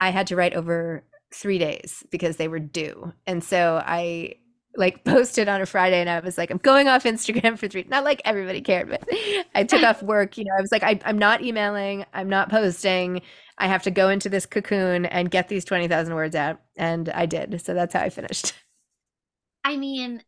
I 0.00 0.10
had 0.10 0.26
to 0.28 0.36
write 0.36 0.54
over 0.54 1.04
three 1.32 1.58
days 1.58 2.04
because 2.10 2.36
they 2.36 2.48
were 2.48 2.58
due. 2.58 3.12
And 3.26 3.42
so 3.42 3.82
I 3.84 4.36
like 4.76 5.04
posted 5.04 5.48
on 5.48 5.60
a 5.60 5.66
Friday 5.66 6.00
and 6.00 6.10
I 6.10 6.20
was 6.20 6.36
like, 6.36 6.50
I'm 6.50 6.58
going 6.58 6.88
off 6.88 7.04
Instagram 7.04 7.58
for 7.58 7.68
three. 7.68 7.84
Not 7.88 8.04
like 8.04 8.22
everybody 8.24 8.60
cared, 8.60 8.88
but 8.88 9.02
I 9.54 9.64
took 9.64 9.82
off 9.84 10.02
work. 10.02 10.36
You 10.36 10.44
know, 10.44 10.54
I 10.58 10.60
was 10.60 10.72
like, 10.72 10.82
I, 10.82 11.00
am 11.04 11.18
not 11.18 11.42
emailing, 11.42 12.04
I'm 12.12 12.28
not 12.28 12.50
posting. 12.50 13.22
I 13.58 13.68
have 13.68 13.82
to 13.84 13.90
go 13.90 14.08
into 14.08 14.28
this 14.28 14.46
cocoon 14.46 15.06
and 15.06 15.30
get 15.30 15.48
these 15.48 15.64
20,000 15.64 16.14
words 16.14 16.34
out. 16.34 16.60
And 16.76 17.08
I 17.08 17.26
did. 17.26 17.60
So 17.64 17.72
that's 17.72 17.94
how 17.94 18.00
I 18.00 18.10
finished. 18.10 18.52
I 19.64 19.76
mean, 19.76 20.22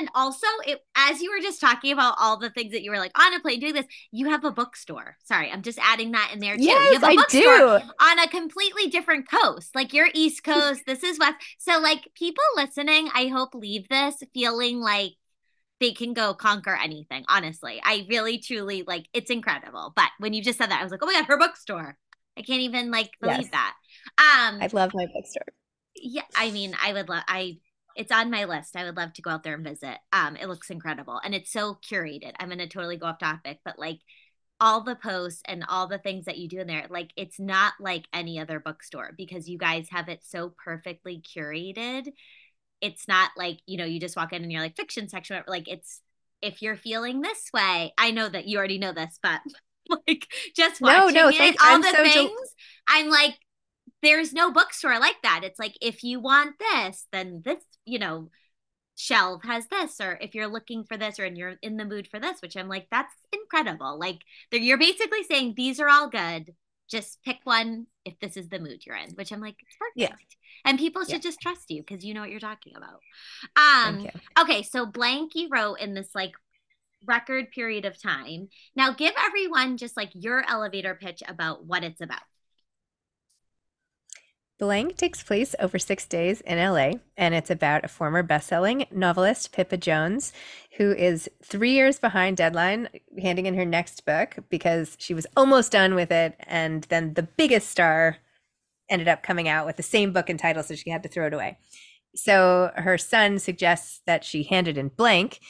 and 0.00 0.10
also 0.14 0.46
it 0.66 0.80
as 0.96 1.20
you 1.20 1.30
were 1.30 1.42
just 1.42 1.60
talking 1.60 1.92
about 1.92 2.14
all 2.18 2.38
the 2.38 2.50
things 2.50 2.72
that 2.72 2.82
you 2.82 2.90
were 2.90 2.98
like 2.98 3.16
on 3.18 3.34
a 3.34 3.40
plane 3.40 3.60
doing 3.60 3.74
this, 3.74 3.86
you 4.10 4.30
have 4.30 4.44
a 4.44 4.50
bookstore. 4.50 5.16
Sorry, 5.24 5.50
I'm 5.50 5.62
just 5.62 5.78
adding 5.78 6.12
that 6.12 6.30
in 6.32 6.40
there 6.40 6.56
too. 6.56 6.64
Yes, 6.64 6.94
you 6.94 7.00
have 7.00 7.02
a 7.02 7.20
I 7.20 7.24
do. 7.28 7.80
on 8.00 8.18
a 8.18 8.28
completely 8.28 8.88
different 8.88 9.30
coast. 9.30 9.74
Like 9.74 9.92
you're 9.92 10.08
East 10.14 10.42
Coast, 10.44 10.82
this 10.86 11.02
is 11.04 11.18
West. 11.18 11.36
So 11.58 11.78
like 11.80 12.08
people 12.14 12.44
listening, 12.56 13.10
I 13.14 13.28
hope 13.28 13.54
leave 13.54 13.88
this 13.88 14.22
feeling 14.32 14.80
like 14.80 15.12
they 15.78 15.92
can 15.92 16.14
go 16.14 16.34
conquer 16.34 16.76
anything. 16.76 17.24
Honestly, 17.28 17.80
I 17.82 18.06
really 18.08 18.38
truly 18.38 18.84
like 18.86 19.06
it's 19.12 19.30
incredible. 19.30 19.92
But 19.94 20.10
when 20.18 20.32
you 20.32 20.42
just 20.42 20.58
said 20.58 20.70
that, 20.70 20.80
I 20.80 20.82
was 20.82 20.90
like, 20.90 21.02
oh 21.02 21.06
my 21.06 21.14
god, 21.14 21.26
her 21.26 21.38
bookstore. 21.38 21.96
I 22.38 22.42
can't 22.42 22.62
even 22.62 22.90
like 22.90 23.10
believe 23.20 23.40
yes. 23.40 23.50
that. 23.50 23.74
Um, 24.18 24.62
I 24.62 24.68
love 24.72 24.92
my 24.94 25.06
bookstore. 25.06 25.46
Yeah, 25.96 26.22
I 26.36 26.50
mean, 26.50 26.74
I 26.82 26.92
would 26.92 27.08
love. 27.08 27.22
I 27.26 27.58
it's 28.00 28.10
on 28.10 28.30
my 28.30 28.46
list. 28.46 28.76
I 28.76 28.84
would 28.84 28.96
love 28.96 29.12
to 29.12 29.22
go 29.22 29.28
out 29.28 29.42
there 29.42 29.54
and 29.54 29.62
visit. 29.62 29.98
Um, 30.10 30.34
it 30.36 30.48
looks 30.48 30.70
incredible 30.70 31.20
and 31.22 31.34
it's 31.34 31.52
so 31.52 31.74
curated. 31.74 32.32
I'm 32.40 32.48
gonna 32.48 32.66
totally 32.66 32.96
go 32.96 33.04
off 33.04 33.18
topic, 33.18 33.58
but 33.62 33.78
like 33.78 33.98
all 34.58 34.82
the 34.82 34.96
posts 34.96 35.42
and 35.44 35.66
all 35.68 35.86
the 35.86 35.98
things 35.98 36.24
that 36.24 36.38
you 36.38 36.48
do 36.48 36.60
in 36.60 36.66
there, 36.66 36.86
like 36.88 37.10
it's 37.14 37.38
not 37.38 37.74
like 37.78 38.06
any 38.14 38.40
other 38.40 38.58
bookstore 38.58 39.12
because 39.18 39.50
you 39.50 39.58
guys 39.58 39.86
have 39.90 40.08
it 40.08 40.20
so 40.24 40.54
perfectly 40.64 41.20
curated. 41.20 42.08
It's 42.80 43.06
not 43.06 43.32
like, 43.36 43.58
you 43.66 43.76
know, 43.76 43.84
you 43.84 44.00
just 44.00 44.16
walk 44.16 44.32
in 44.32 44.42
and 44.42 44.50
you're 44.50 44.62
like 44.62 44.76
fiction 44.76 45.06
section, 45.10 45.42
like 45.46 45.68
it's 45.68 46.00
if 46.40 46.62
you're 46.62 46.76
feeling 46.76 47.20
this 47.20 47.50
way, 47.52 47.92
I 47.98 48.12
know 48.12 48.30
that 48.30 48.46
you 48.46 48.56
already 48.56 48.78
know 48.78 48.94
this, 48.94 49.18
but 49.22 49.42
like 50.08 50.26
just 50.56 50.80
watching 50.80 51.14
no, 51.14 51.28
no, 51.28 51.36
it, 51.36 51.56
all 51.60 51.74
I'm 51.74 51.82
the 51.82 51.90
so 51.90 52.02
things, 52.02 52.14
del- 52.14 52.34
I'm 52.88 53.10
like, 53.10 53.36
there's 54.02 54.32
no 54.32 54.52
bookstore 54.52 54.98
like 54.98 55.20
that. 55.22 55.42
It's 55.44 55.58
like 55.58 55.76
if 55.80 56.02
you 56.02 56.20
want 56.20 56.56
this, 56.58 57.06
then 57.12 57.42
this, 57.44 57.62
you 57.84 57.98
know, 57.98 58.30
shelf 58.96 59.42
has 59.44 59.66
this, 59.68 60.00
or 60.00 60.18
if 60.20 60.34
you're 60.34 60.46
looking 60.46 60.84
for 60.84 60.96
this, 60.96 61.18
or 61.18 61.24
and 61.24 61.36
you're 61.36 61.56
in 61.62 61.76
the 61.76 61.84
mood 61.84 62.08
for 62.08 62.20
this, 62.20 62.40
which 62.42 62.56
I'm 62.56 62.68
like, 62.68 62.86
that's 62.90 63.14
incredible. 63.32 63.98
Like 63.98 64.20
you're 64.52 64.78
basically 64.78 65.22
saying 65.24 65.54
these 65.56 65.80
are 65.80 65.88
all 65.88 66.08
good. 66.08 66.54
Just 66.90 67.22
pick 67.24 67.38
one 67.44 67.86
if 68.04 68.18
this 68.20 68.36
is 68.36 68.48
the 68.48 68.58
mood 68.58 68.84
you're 68.84 68.96
in, 68.96 69.10
which 69.14 69.32
I'm 69.32 69.40
like, 69.40 69.56
it's 69.60 69.76
perfect. 69.76 69.96
Yeah. 69.96 70.16
And 70.64 70.78
people 70.78 71.02
should 71.02 71.12
yeah. 71.12 71.18
just 71.30 71.40
trust 71.40 71.70
you 71.70 71.82
because 71.86 72.04
you 72.04 72.14
know 72.14 72.20
what 72.20 72.30
you're 72.30 72.40
talking 72.40 72.74
about. 72.76 73.00
Um, 73.56 74.08
okay, 74.38 74.62
so 74.62 74.86
blank 74.86 75.34
you 75.34 75.48
wrote 75.50 75.76
in 75.76 75.94
this 75.94 76.10
like 76.14 76.32
record 77.06 77.50
period 77.52 77.84
of 77.84 78.00
time. 78.00 78.48
Now 78.76 78.92
give 78.92 79.14
everyone 79.16 79.76
just 79.76 79.96
like 79.96 80.10
your 80.14 80.44
elevator 80.46 80.94
pitch 80.94 81.22
about 81.26 81.64
what 81.64 81.84
it's 81.84 82.00
about. 82.00 82.20
Blank 84.60 84.98
takes 84.98 85.22
place 85.22 85.54
over 85.58 85.78
six 85.78 86.04
days 86.06 86.42
in 86.42 86.58
LA, 86.58 86.92
and 87.16 87.34
it's 87.34 87.50
about 87.50 87.82
a 87.82 87.88
former 87.88 88.22
best-selling 88.22 88.84
novelist, 88.90 89.52
Pippa 89.52 89.78
Jones, 89.78 90.34
who 90.76 90.92
is 90.92 91.30
three 91.42 91.72
years 91.72 91.98
behind 91.98 92.36
deadline, 92.36 92.90
handing 93.22 93.46
in 93.46 93.54
her 93.54 93.64
next 93.64 94.04
book 94.04 94.36
because 94.50 94.98
she 95.00 95.14
was 95.14 95.26
almost 95.34 95.72
done 95.72 95.94
with 95.94 96.12
it, 96.12 96.36
and 96.40 96.84
then 96.90 97.14
the 97.14 97.22
biggest 97.22 97.70
star 97.70 98.18
ended 98.90 99.08
up 99.08 99.22
coming 99.22 99.48
out 99.48 99.64
with 99.64 99.78
the 99.78 99.82
same 99.82 100.12
book 100.12 100.28
and 100.28 100.38
title, 100.38 100.62
so 100.62 100.74
she 100.74 100.90
had 100.90 101.02
to 101.04 101.08
throw 101.08 101.26
it 101.26 101.32
away. 101.32 101.56
So 102.14 102.70
her 102.76 102.98
son 102.98 103.38
suggests 103.38 104.02
that 104.04 104.24
she 104.24 104.42
hand 104.42 104.68
it 104.68 104.76
in 104.76 104.88
blank, 104.88 105.40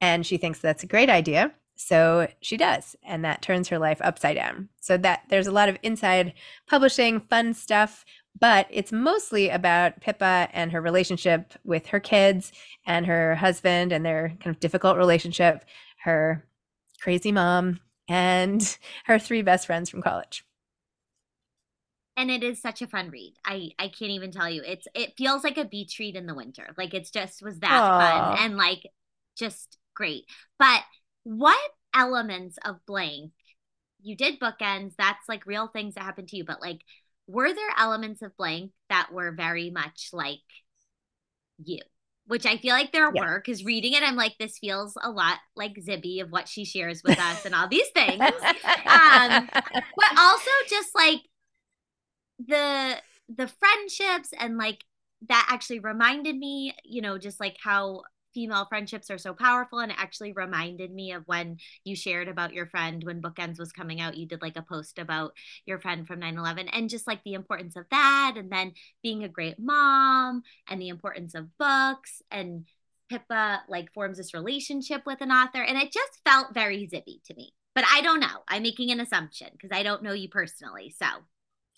and 0.00 0.26
she 0.26 0.36
thinks 0.36 0.58
that's 0.58 0.82
a 0.82 0.88
great 0.88 1.10
idea. 1.10 1.52
So 1.76 2.26
she 2.40 2.56
does, 2.56 2.96
and 3.04 3.24
that 3.24 3.40
turns 3.40 3.68
her 3.68 3.78
life 3.78 4.00
upside 4.02 4.34
down. 4.34 4.68
So 4.80 4.96
that 4.96 5.22
there's 5.28 5.46
a 5.46 5.52
lot 5.52 5.68
of 5.68 5.78
inside 5.84 6.32
publishing, 6.68 7.20
fun 7.20 7.54
stuff, 7.54 8.04
but 8.38 8.66
it's 8.70 8.92
mostly 8.92 9.48
about 9.48 10.00
Pippa 10.00 10.48
and 10.52 10.72
her 10.72 10.80
relationship 10.80 11.54
with 11.64 11.88
her 11.88 12.00
kids 12.00 12.52
and 12.86 13.06
her 13.06 13.34
husband 13.36 13.92
and 13.92 14.04
their 14.04 14.30
kind 14.40 14.54
of 14.54 14.60
difficult 14.60 14.96
relationship 14.96 15.64
her 16.04 16.44
crazy 17.00 17.32
mom 17.32 17.80
and 18.08 18.78
her 19.06 19.18
three 19.18 19.42
best 19.42 19.66
friends 19.66 19.90
from 19.90 20.02
college 20.02 20.44
and 22.18 22.32
it 22.32 22.42
is 22.42 22.60
such 22.60 22.82
a 22.82 22.86
fun 22.88 23.10
read. 23.10 23.34
I 23.44 23.70
I 23.78 23.86
can't 23.88 24.10
even 24.10 24.32
tell 24.32 24.50
you. 24.50 24.62
It's 24.66 24.88
it 24.92 25.16
feels 25.16 25.44
like 25.44 25.56
a 25.56 25.64
beach 25.64 25.96
read 26.00 26.16
in 26.16 26.26
the 26.26 26.34
winter. 26.34 26.74
Like 26.76 26.92
it's 26.92 27.12
just 27.12 27.42
was 27.42 27.60
that 27.60 27.70
Aww. 27.70 28.36
fun 28.36 28.44
and 28.44 28.56
like 28.56 28.88
just 29.36 29.78
great. 29.94 30.24
But 30.58 30.82
what 31.22 31.70
elements 31.94 32.58
of 32.64 32.84
blank 32.86 33.30
you 34.02 34.16
did 34.16 34.40
bookends? 34.40 34.94
That's 34.98 35.28
like 35.28 35.46
real 35.46 35.68
things 35.68 35.94
that 35.94 36.02
happened 36.02 36.28
to 36.28 36.36
you. 36.36 36.44
But 36.44 36.60
like, 36.60 36.80
were 37.28 37.52
there 37.52 37.70
elements 37.76 38.22
of 38.22 38.36
blank 38.36 38.72
that 38.88 39.12
were 39.12 39.30
very 39.30 39.70
much 39.70 40.08
like 40.12 40.38
you? 41.62 41.80
Which 42.26 42.44
I 42.44 42.56
feel 42.56 42.74
like 42.74 42.92
there 42.92 43.10
yeah. 43.14 43.22
were 43.22 43.42
because 43.42 43.64
reading 43.64 43.92
it, 43.92 44.02
I'm 44.02 44.16
like, 44.16 44.34
this 44.38 44.58
feels 44.58 44.94
a 45.02 45.10
lot 45.10 45.38
like 45.54 45.74
Zibby 45.74 46.20
of 46.20 46.30
what 46.30 46.48
she 46.48 46.64
shares 46.64 47.02
with 47.04 47.18
us 47.18 47.46
and 47.46 47.54
all 47.54 47.68
these 47.68 47.88
things. 47.90 48.20
um, 48.20 49.48
but 49.52 50.18
also 50.18 50.50
just 50.68 50.94
like 50.94 51.20
the 52.46 52.96
the 53.28 53.48
friendships 53.48 54.30
and 54.38 54.56
like 54.56 54.84
that 55.28 55.48
actually 55.50 55.80
reminded 55.80 56.36
me, 56.36 56.74
you 56.84 57.02
know, 57.02 57.18
just 57.18 57.40
like 57.40 57.56
how 57.62 58.02
female 58.34 58.66
friendships 58.68 59.10
are 59.10 59.18
so 59.18 59.34
powerful 59.34 59.78
and 59.78 59.90
it 59.92 59.98
actually 59.98 60.32
reminded 60.32 60.92
me 60.92 61.12
of 61.12 61.22
when 61.26 61.56
you 61.84 61.96
shared 61.96 62.28
about 62.28 62.52
your 62.52 62.66
friend 62.66 63.02
when 63.04 63.22
bookends 63.22 63.58
was 63.58 63.72
coming 63.72 64.00
out 64.00 64.16
you 64.16 64.26
did 64.26 64.42
like 64.42 64.56
a 64.56 64.62
post 64.62 64.98
about 64.98 65.32
your 65.66 65.78
friend 65.78 66.06
from 66.06 66.20
9-11 66.20 66.68
and 66.72 66.90
just 66.90 67.06
like 67.06 67.22
the 67.24 67.34
importance 67.34 67.76
of 67.76 67.86
that 67.90 68.34
and 68.36 68.50
then 68.50 68.72
being 69.02 69.24
a 69.24 69.28
great 69.28 69.58
mom 69.58 70.42
and 70.68 70.80
the 70.80 70.88
importance 70.88 71.34
of 71.34 71.56
books 71.58 72.22
and 72.30 72.66
pippa 73.08 73.62
like 73.68 73.92
forms 73.92 74.18
this 74.18 74.34
relationship 74.34 75.02
with 75.06 75.20
an 75.20 75.32
author 75.32 75.62
and 75.62 75.78
it 75.78 75.92
just 75.92 76.20
felt 76.24 76.54
very 76.54 76.86
Zibby 76.86 77.22
to 77.24 77.34
me. 77.34 77.52
But 77.74 77.84
i 77.90 78.00
don't 78.00 78.20
know. 78.20 78.42
I'm 78.48 78.62
making 78.62 78.90
an 78.90 79.00
assumption 79.00 79.48
because 79.52 79.70
i 79.72 79.82
don't 79.82 80.02
know 80.02 80.12
you 80.12 80.28
personally 80.28 80.94
so 80.96 81.06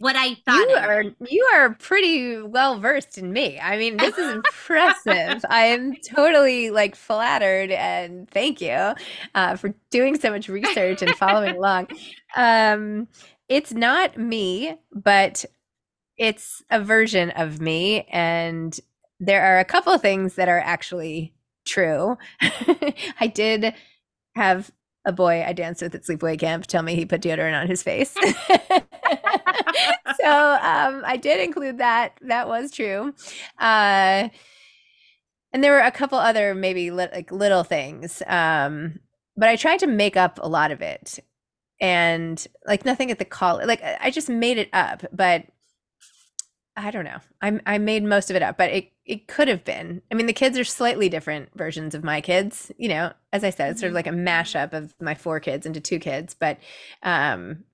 what 0.00 0.16
I 0.16 0.34
thought. 0.46 0.68
You 0.68 0.76
are 0.76 1.04
you 1.28 1.50
are 1.54 1.74
pretty 1.74 2.40
well 2.40 2.80
versed 2.80 3.18
in 3.18 3.32
me. 3.32 3.60
I 3.60 3.76
mean, 3.76 3.98
this 3.98 4.16
is 4.16 4.34
impressive. 4.34 5.44
I 5.48 5.66
am 5.66 5.94
totally 5.96 6.70
like 6.70 6.96
flattered 6.96 7.70
and 7.70 8.28
thank 8.30 8.60
you 8.60 8.94
uh, 9.34 9.56
for 9.56 9.74
doing 9.90 10.18
so 10.18 10.30
much 10.30 10.48
research 10.48 11.02
and 11.02 11.14
following 11.14 11.56
along. 11.56 11.88
Um, 12.34 13.08
it's 13.48 13.72
not 13.72 14.16
me, 14.16 14.74
but 14.92 15.44
it's 16.16 16.62
a 16.70 16.82
version 16.82 17.30
of 17.30 17.60
me, 17.60 18.02
and 18.10 18.78
there 19.18 19.42
are 19.42 19.58
a 19.58 19.64
couple 19.64 19.92
of 19.92 20.00
things 20.00 20.34
that 20.36 20.48
are 20.48 20.60
actually 20.60 21.34
true. 21.66 22.16
I 23.20 23.26
did 23.32 23.74
have 24.34 24.70
a 25.04 25.12
boy 25.12 25.44
I 25.46 25.52
danced 25.52 25.82
with 25.82 25.94
at 25.94 26.02
sleepaway 26.04 26.38
camp 26.38 26.66
tell 26.66 26.82
me 26.82 26.94
he 26.94 27.06
put 27.06 27.22
deodorant 27.22 27.60
on 27.60 27.68
his 27.68 27.82
face. 27.82 28.14
so 30.20 30.58
um, 30.62 31.02
I 31.04 31.16
did 31.20 31.40
include 31.40 31.78
that. 31.78 32.18
That 32.22 32.48
was 32.48 32.70
true. 32.70 33.14
Uh, 33.58 34.28
and 35.52 35.64
there 35.64 35.72
were 35.72 35.80
a 35.80 35.90
couple 35.90 36.18
other 36.18 36.54
maybe 36.54 36.90
li- 36.90 37.08
like 37.12 37.32
little 37.32 37.64
things, 37.64 38.22
um, 38.26 39.00
but 39.36 39.48
I 39.48 39.56
tried 39.56 39.80
to 39.80 39.86
make 39.86 40.16
up 40.16 40.38
a 40.40 40.48
lot 40.48 40.70
of 40.70 40.80
it, 40.80 41.18
and 41.80 42.46
like 42.66 42.84
nothing 42.84 43.10
at 43.10 43.18
the 43.18 43.24
call. 43.24 43.64
Like 43.66 43.82
I 44.00 44.10
just 44.10 44.28
made 44.28 44.58
it 44.58 44.68
up, 44.72 45.04
but 45.12 45.46
I 46.76 46.90
don't 46.90 47.04
know. 47.04 47.18
I 47.42 47.60
I 47.66 47.78
made 47.78 48.04
most 48.04 48.30
of 48.30 48.36
it 48.36 48.42
up, 48.42 48.56
but 48.56 48.70
it 48.70 48.92
it 49.04 49.26
could 49.26 49.48
have 49.48 49.64
been. 49.64 50.02
I 50.10 50.14
mean, 50.14 50.26
the 50.26 50.32
kids 50.32 50.56
are 50.56 50.64
slightly 50.64 51.08
different 51.08 51.50
versions 51.56 51.94
of 51.94 52.04
my 52.04 52.20
kids. 52.20 52.70
You 52.78 52.88
know, 52.88 53.12
as 53.32 53.42
I 53.42 53.50
said, 53.50 53.72
it's 53.72 53.80
sort 53.80 53.92
of 53.92 53.96
mm-hmm. 53.96 54.14
like 54.14 54.28
a 54.28 54.30
mashup 54.30 54.72
of 54.72 54.94
my 55.00 55.14
four 55.14 55.40
kids 55.40 55.66
into 55.66 55.80
two 55.80 55.98
kids, 55.98 56.36
but 56.38 56.58
um, 57.02 57.64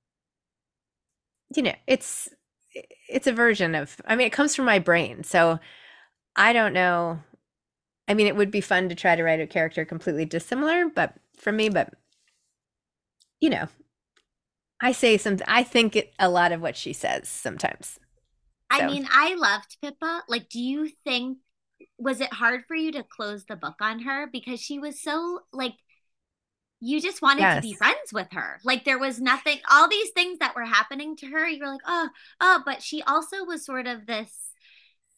you 1.54 1.62
know, 1.62 1.74
it's 1.86 2.28
it's 3.08 3.26
a 3.26 3.32
version 3.32 3.74
of. 3.74 3.96
I 4.06 4.16
mean, 4.16 4.26
it 4.26 4.32
comes 4.32 4.54
from 4.54 4.64
my 4.64 4.78
brain, 4.78 5.24
so 5.24 5.58
I 6.34 6.52
don't 6.52 6.72
know. 6.72 7.20
I 8.08 8.14
mean, 8.14 8.26
it 8.26 8.36
would 8.36 8.50
be 8.50 8.60
fun 8.60 8.88
to 8.88 8.94
try 8.94 9.16
to 9.16 9.22
write 9.22 9.40
a 9.40 9.46
character 9.46 9.84
completely 9.84 10.24
dissimilar, 10.24 10.88
but 10.88 11.14
for 11.36 11.52
me, 11.52 11.68
but 11.68 11.92
you 13.40 13.50
know, 13.50 13.68
I 14.80 14.92
say 14.92 15.16
some. 15.16 15.38
I 15.46 15.62
think 15.62 15.96
it, 15.96 16.12
a 16.18 16.28
lot 16.28 16.52
of 16.52 16.60
what 16.60 16.76
she 16.76 16.92
says 16.92 17.28
sometimes. 17.28 17.98
So. 18.72 18.78
I 18.78 18.86
mean, 18.86 19.06
I 19.10 19.34
loved 19.36 19.76
Pippa. 19.80 20.24
Like, 20.28 20.48
do 20.48 20.60
you 20.60 20.88
think 21.04 21.38
was 21.98 22.20
it 22.20 22.32
hard 22.32 22.64
for 22.66 22.74
you 22.74 22.92
to 22.92 23.02
close 23.02 23.44
the 23.44 23.56
book 23.56 23.76
on 23.80 24.00
her 24.00 24.28
because 24.30 24.60
she 24.60 24.78
was 24.78 25.00
so 25.00 25.40
like 25.52 25.74
you 26.80 27.00
just 27.00 27.22
wanted 27.22 27.40
yes. 27.40 27.56
to 27.56 27.62
be 27.62 27.74
friends 27.74 28.12
with 28.12 28.28
her. 28.32 28.60
Like 28.64 28.84
there 28.84 28.98
was 28.98 29.20
nothing 29.20 29.58
all 29.70 29.88
these 29.88 30.10
things 30.10 30.38
that 30.38 30.54
were 30.54 30.64
happening 30.64 31.16
to 31.16 31.26
her, 31.26 31.48
you 31.48 31.60
were 31.60 31.72
like, 31.72 31.80
"Oh, 31.86 32.08
oh, 32.40 32.62
but 32.64 32.82
she 32.82 33.02
also 33.02 33.44
was 33.44 33.64
sort 33.64 33.86
of 33.86 34.06
this 34.06 34.32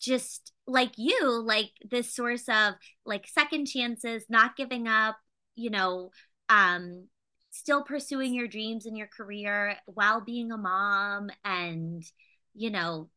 just 0.00 0.52
like 0.66 0.92
you, 0.96 1.28
like 1.28 1.70
this 1.90 2.14
source 2.14 2.48
of 2.48 2.74
like 3.04 3.26
second 3.26 3.66
chances, 3.66 4.24
not 4.28 4.56
giving 4.56 4.86
up, 4.86 5.16
you 5.56 5.70
know, 5.70 6.10
um 6.48 7.08
still 7.50 7.82
pursuing 7.82 8.34
your 8.34 8.46
dreams 8.46 8.86
in 8.86 8.94
your 8.94 9.08
career 9.08 9.76
while 9.86 10.20
being 10.20 10.52
a 10.52 10.56
mom 10.56 11.28
and 11.44 12.04
you 12.54 12.70
know 12.70 13.08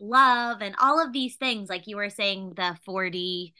love 0.00 0.60
and 0.60 0.74
all 0.80 1.04
of 1.04 1.12
these 1.12 1.36
things 1.36 1.68
like 1.68 1.86
you 1.86 1.96
were 1.96 2.10
saying 2.10 2.52
the 2.56 2.76
40 2.84 3.54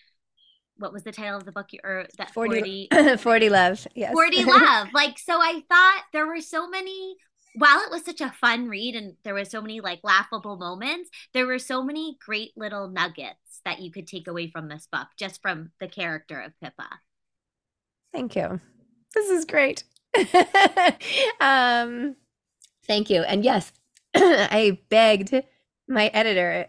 what 0.78 0.92
was 0.92 1.02
the 1.02 1.12
title 1.12 1.36
of 1.36 1.44
the 1.44 1.52
book 1.52 1.70
or 1.84 2.06
that 2.16 2.32
40 2.32 2.88
40, 2.90 3.16
40 3.18 3.48
love 3.50 3.86
yes. 3.94 4.12
40 4.12 4.44
love. 4.44 4.88
Like 4.92 5.18
so 5.18 5.38
i 5.40 5.62
thought 5.68 6.02
there 6.12 6.26
were 6.26 6.40
so 6.40 6.68
many 6.68 7.16
while 7.54 7.80
it 7.80 7.90
was 7.90 8.04
such 8.04 8.20
a 8.20 8.30
fun 8.30 8.68
read 8.68 8.94
and 8.94 9.14
there 9.24 9.34
was 9.34 9.50
so 9.50 9.60
many 9.60 9.80
like 9.80 10.00
laughable 10.02 10.56
moments 10.56 11.10
there 11.34 11.46
were 11.46 11.58
so 11.58 11.82
many 11.82 12.16
great 12.24 12.50
little 12.56 12.88
nuggets 12.88 13.60
that 13.64 13.80
you 13.80 13.90
could 13.90 14.06
take 14.06 14.28
away 14.28 14.50
from 14.50 14.68
this 14.68 14.86
book 14.90 15.08
just 15.16 15.42
from 15.42 15.70
the 15.80 15.88
character 15.88 16.40
of 16.40 16.52
pippa. 16.60 17.00
Thank 18.12 18.36
you. 18.36 18.60
This 19.14 19.28
is 19.30 19.44
great. 19.44 19.84
Um 21.40 22.16
thank 22.86 23.10
you. 23.10 23.22
And 23.22 23.44
yes 23.44 23.72
i 24.14 24.78
begged 24.88 25.34
my 25.88 26.08
editor 26.08 26.66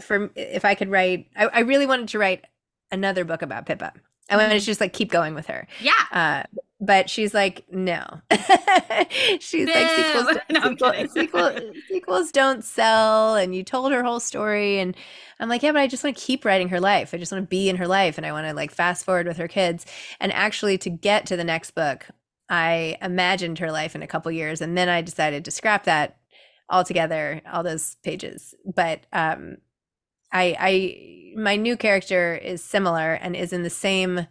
for 0.00 0.30
if 0.34 0.64
I 0.64 0.74
could 0.74 0.90
write. 0.90 1.28
I, 1.36 1.46
I, 1.46 1.60
really 1.60 1.86
wanted 1.86 2.08
to 2.08 2.18
write 2.18 2.44
another 2.90 3.24
book 3.24 3.42
about 3.42 3.66
Pippa. 3.66 3.92
I 4.28 4.36
wanted 4.36 4.50
to 4.50 4.56
mm-hmm. 4.56 4.64
just 4.64 4.80
like 4.80 4.92
keep 4.92 5.10
going 5.10 5.34
with 5.34 5.46
her. 5.46 5.68
Yeah. 5.80 5.92
Uh, 6.10 6.42
but 6.80 7.08
she's 7.08 7.32
like, 7.32 7.64
no. 7.70 8.04
she's 9.40 9.66
like 9.66 9.90
sequels, 9.90 10.36
no, 10.50 10.70
sequel, 10.70 11.08
sequel, 11.08 11.72
sequels 11.88 12.32
don't 12.32 12.62
sell. 12.62 13.36
And 13.36 13.54
you 13.54 13.62
told 13.62 13.92
her 13.92 14.02
whole 14.02 14.20
story, 14.20 14.78
and 14.78 14.96
I'm 15.40 15.48
like, 15.48 15.62
yeah, 15.62 15.72
but 15.72 15.80
I 15.80 15.86
just 15.86 16.04
want 16.04 16.16
to 16.16 16.22
keep 16.22 16.44
writing 16.44 16.68
her 16.68 16.80
life. 16.80 17.14
I 17.14 17.18
just 17.18 17.32
want 17.32 17.44
to 17.44 17.48
be 17.48 17.68
in 17.68 17.76
her 17.76 17.88
life, 17.88 18.18
and 18.18 18.26
I 18.26 18.32
want 18.32 18.46
to 18.46 18.52
like 18.52 18.72
fast 18.72 19.04
forward 19.04 19.26
with 19.26 19.38
her 19.38 19.48
kids. 19.48 19.86
And 20.20 20.32
actually, 20.32 20.76
to 20.78 20.90
get 20.90 21.26
to 21.26 21.36
the 21.36 21.44
next 21.44 21.70
book, 21.70 22.06
I 22.50 22.98
imagined 23.00 23.58
her 23.60 23.72
life 23.72 23.94
in 23.94 24.02
a 24.02 24.06
couple 24.06 24.30
years, 24.32 24.60
and 24.60 24.76
then 24.76 24.88
I 24.88 25.00
decided 25.00 25.44
to 25.46 25.50
scrap 25.50 25.84
that 25.84 26.18
altogether 26.68 27.40
all 27.52 27.62
those 27.62 27.94
pages 28.02 28.52
but 28.74 29.06
um 29.12 29.56
i 30.32 30.56
i 30.58 31.40
my 31.40 31.56
new 31.56 31.76
character 31.76 32.34
is 32.34 32.62
similar 32.62 33.12
and 33.14 33.36
is 33.36 33.52
in 33.52 33.62
the 33.62 33.70
same 33.70 34.26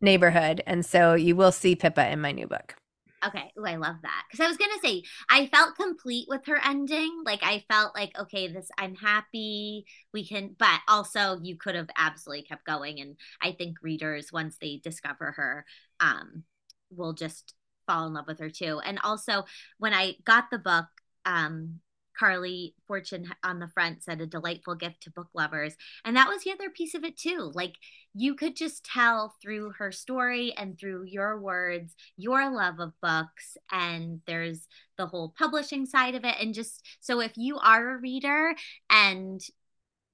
neighborhood 0.00 0.62
and 0.66 0.84
so 0.84 1.14
you 1.14 1.34
will 1.36 1.52
see 1.52 1.74
pippa 1.74 2.10
in 2.10 2.20
my 2.20 2.32
new 2.32 2.46
book 2.46 2.76
Okay. 3.24 3.52
Ooh, 3.58 3.64
I 3.64 3.76
love 3.76 3.96
that. 4.02 4.24
Because 4.28 4.44
I 4.44 4.48
was 4.48 4.56
gonna 4.56 4.80
say 4.82 5.02
I 5.28 5.46
felt 5.46 5.76
complete 5.76 6.26
with 6.28 6.44
her 6.46 6.58
ending. 6.64 7.22
Like 7.24 7.42
I 7.42 7.64
felt 7.70 7.94
like, 7.94 8.18
okay, 8.18 8.48
this 8.48 8.68
I'm 8.78 8.94
happy. 8.96 9.86
We 10.12 10.26
can 10.26 10.56
but 10.58 10.80
also 10.88 11.38
you 11.42 11.56
could 11.56 11.74
have 11.76 11.88
absolutely 11.96 12.44
kept 12.44 12.64
going. 12.66 13.00
And 13.00 13.16
I 13.40 13.52
think 13.52 13.76
readers, 13.82 14.32
once 14.32 14.56
they 14.60 14.80
discover 14.82 15.32
her, 15.32 15.64
um, 16.00 16.44
will 16.90 17.12
just 17.12 17.54
fall 17.86 18.06
in 18.06 18.14
love 18.14 18.26
with 18.26 18.40
her 18.40 18.50
too. 18.50 18.80
And 18.84 18.98
also 19.04 19.44
when 19.78 19.94
I 19.94 20.14
got 20.24 20.50
the 20.50 20.58
book, 20.58 20.86
um, 21.24 21.80
Carley 22.18 22.74
Fortune 22.86 23.32
on 23.42 23.58
the 23.58 23.68
front 23.68 24.02
said 24.02 24.20
a 24.20 24.26
delightful 24.26 24.74
gift 24.74 25.02
to 25.02 25.10
book 25.10 25.28
lovers. 25.34 25.74
And 26.04 26.16
that 26.16 26.28
was 26.28 26.42
the 26.42 26.52
other 26.52 26.70
piece 26.70 26.94
of 26.94 27.04
it 27.04 27.16
too. 27.16 27.50
Like 27.54 27.74
you 28.14 28.34
could 28.34 28.56
just 28.56 28.84
tell 28.84 29.34
through 29.42 29.72
her 29.78 29.92
story 29.92 30.52
and 30.56 30.78
through 30.78 31.04
your 31.04 31.40
words, 31.40 31.94
your 32.16 32.50
love 32.54 32.80
of 32.80 32.92
books. 33.00 33.56
And 33.70 34.20
there's 34.26 34.66
the 34.96 35.06
whole 35.06 35.34
publishing 35.36 35.86
side 35.86 36.14
of 36.14 36.24
it. 36.24 36.36
And 36.40 36.54
just 36.54 36.84
so 37.00 37.20
if 37.20 37.32
you 37.36 37.58
are 37.58 37.94
a 37.94 38.00
reader 38.00 38.54
and 38.90 39.40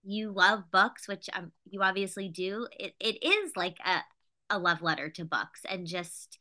you 0.05 0.33
love 0.33 0.71
books, 0.71 1.09
which 1.09 1.29
um, 1.33 1.53
you 1.69 1.83
obviously 1.83 2.29
do, 2.29 2.67
it, 2.79 2.95
it 3.01 3.25
is 3.25 3.53
like 3.57 3.79
a, 3.85 4.01
a 4.51 4.59
love 4.59 4.83
letter 4.83 5.11
to 5.11 5.25
books 5.25 5.61
and 5.69 5.87
just 5.87 6.39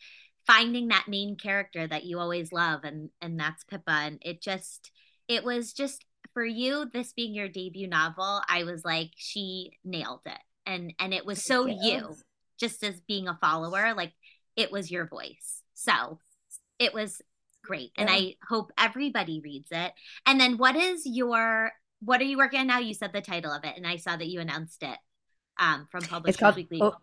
finding 0.47 0.87
that 0.87 1.09
main 1.09 1.35
character 1.35 1.85
that 1.85 2.05
you 2.05 2.19
always 2.19 2.53
love 2.53 2.85
and 2.85 3.09
and 3.21 3.37
that's 3.37 3.65
Pippa 3.65 3.91
and 3.91 4.17
it 4.21 4.41
just 4.41 4.91
it 5.27 5.43
was 5.43 5.73
just 5.73 6.05
for 6.33 6.45
you 6.45 6.89
this 6.93 7.13
being 7.13 7.33
your 7.33 7.47
debut 7.47 7.87
novel 7.87 8.41
I 8.47 8.63
was 8.63 8.85
like 8.85 9.11
she 9.15 9.71
nailed 9.83 10.21
it 10.25 10.39
and 10.65 10.93
and 10.99 11.13
it 11.13 11.25
was 11.25 11.45
so 11.45 11.65
you. 11.65 11.77
you 11.81 12.15
just 12.59 12.83
as 12.83 12.99
being 13.01 13.27
a 13.27 13.37
follower 13.39 13.93
like 13.95 14.13
it 14.57 14.71
was 14.71 14.91
your 14.91 15.05
voice. 15.05 15.61
So 15.75 16.19
it 16.79 16.93
was 16.93 17.21
great. 17.63 17.91
And 17.95 18.09
Yeah. 18.09 18.15
I 18.15 18.35
hope 18.49 18.71
everybody 18.77 19.39
reads 19.39 19.69
it. 19.71 19.93
And 20.25 20.41
then 20.41 20.57
what 20.57 20.75
is 20.75 21.03
your 21.05 21.71
what 21.99 22.21
are 22.21 22.25
you 22.25 22.37
working 22.37 22.59
on 22.59 22.67
now? 22.67 22.79
You 22.79 22.93
said 22.93 23.11
the 23.13 23.21
title 23.21 23.51
of 23.51 23.63
it, 23.63 23.75
and 23.75 23.87
I 23.87 23.95
saw 23.95 24.15
that 24.15 24.27
you 24.27 24.39
announced 24.39 24.83
it 24.83 24.97
um 25.59 25.87
from 25.89 26.01
Publishers 26.01 26.35
It's 26.35 26.39
called 26.39 26.55
Weekly 26.55 26.79
oh, 26.81 26.95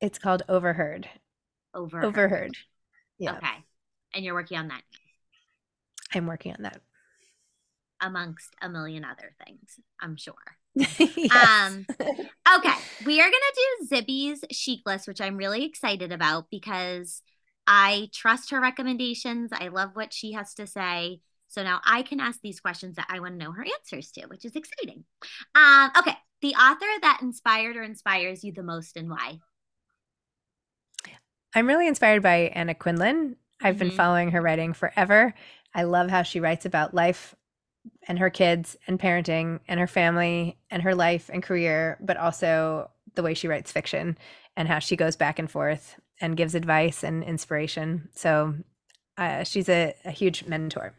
it's 0.00 0.18
called 0.18 0.42
Overheard. 0.48 1.08
over 1.74 2.02
Overheard. 2.02 2.56
Yeah. 3.18 3.36
Okay. 3.36 3.64
And 4.14 4.24
you're 4.24 4.34
working 4.34 4.58
on 4.58 4.68
that 4.68 4.82
I'm 6.14 6.26
working 6.26 6.54
on 6.54 6.62
that. 6.62 6.80
Amongst 8.00 8.54
a 8.62 8.68
million 8.68 9.04
other 9.04 9.34
things, 9.44 9.78
I'm 10.00 10.16
sure. 10.16 10.34
Yes. 11.16 11.78
Um, 11.78 11.86
Okay, 12.56 12.74
we 13.00 13.20
are 13.20 13.30
gonna 13.30 13.36
do 13.80 13.86
Zibby's 13.96 14.44
chic 14.52 14.80
list, 14.86 15.08
which 15.08 15.20
I'm 15.20 15.36
really 15.36 15.64
excited 15.64 16.12
about 16.12 16.46
because 16.50 17.22
I 17.66 18.10
trust 18.14 18.50
her 18.50 18.60
recommendations. 18.60 19.50
I 19.52 19.68
love 19.68 19.90
what 19.94 20.12
she 20.14 20.32
has 20.32 20.54
to 20.54 20.66
say. 20.66 21.20
So 21.48 21.62
now 21.62 21.80
I 21.86 22.02
can 22.02 22.20
ask 22.20 22.40
these 22.42 22.60
questions 22.60 22.96
that 22.96 23.06
I 23.10 23.20
want 23.20 23.38
to 23.38 23.44
know 23.44 23.52
her 23.52 23.64
answers 23.64 24.12
to, 24.12 24.26
which 24.28 24.44
is 24.44 24.56
exciting. 24.56 25.04
Um, 25.54 25.90
okay, 25.98 26.16
the 26.42 26.54
author 26.54 26.86
that 27.02 27.20
inspired 27.22 27.76
or 27.76 27.82
inspires 27.82 28.44
you 28.44 28.52
the 28.52 28.62
most 28.62 28.96
and 28.96 29.10
why? 29.10 29.40
I'm 31.54 31.66
really 31.66 31.86
inspired 31.88 32.22
by 32.22 32.52
Anna 32.54 32.74
Quindlen. 32.74 33.36
I've 33.62 33.78
been 33.78 33.90
Mhm. 33.90 33.96
following 33.96 34.30
her 34.30 34.42
writing 34.42 34.72
forever. 34.72 35.34
I 35.74 35.82
love 35.82 36.10
how 36.10 36.22
she 36.22 36.40
writes 36.40 36.66
about 36.66 36.94
life 36.94 37.34
and 38.06 38.18
her 38.18 38.30
kids 38.30 38.76
and 38.86 38.98
parenting 38.98 39.60
and 39.68 39.78
her 39.80 39.86
family 39.86 40.58
and 40.70 40.82
her 40.82 40.94
life 40.94 41.30
and 41.32 41.42
career, 41.42 41.98
but 42.00 42.16
also 42.16 42.90
the 43.14 43.22
way 43.22 43.34
she 43.34 43.48
writes 43.48 43.72
fiction 43.72 44.16
and 44.56 44.68
how 44.68 44.78
she 44.78 44.96
goes 44.96 45.16
back 45.16 45.38
and 45.38 45.50
forth 45.50 45.96
and 46.20 46.36
gives 46.36 46.54
advice 46.54 47.04
and 47.04 47.22
inspiration. 47.22 48.08
So 48.14 48.54
uh, 49.16 49.44
she's 49.44 49.68
a, 49.68 49.94
a 50.04 50.10
huge 50.10 50.44
mentor. 50.46 50.94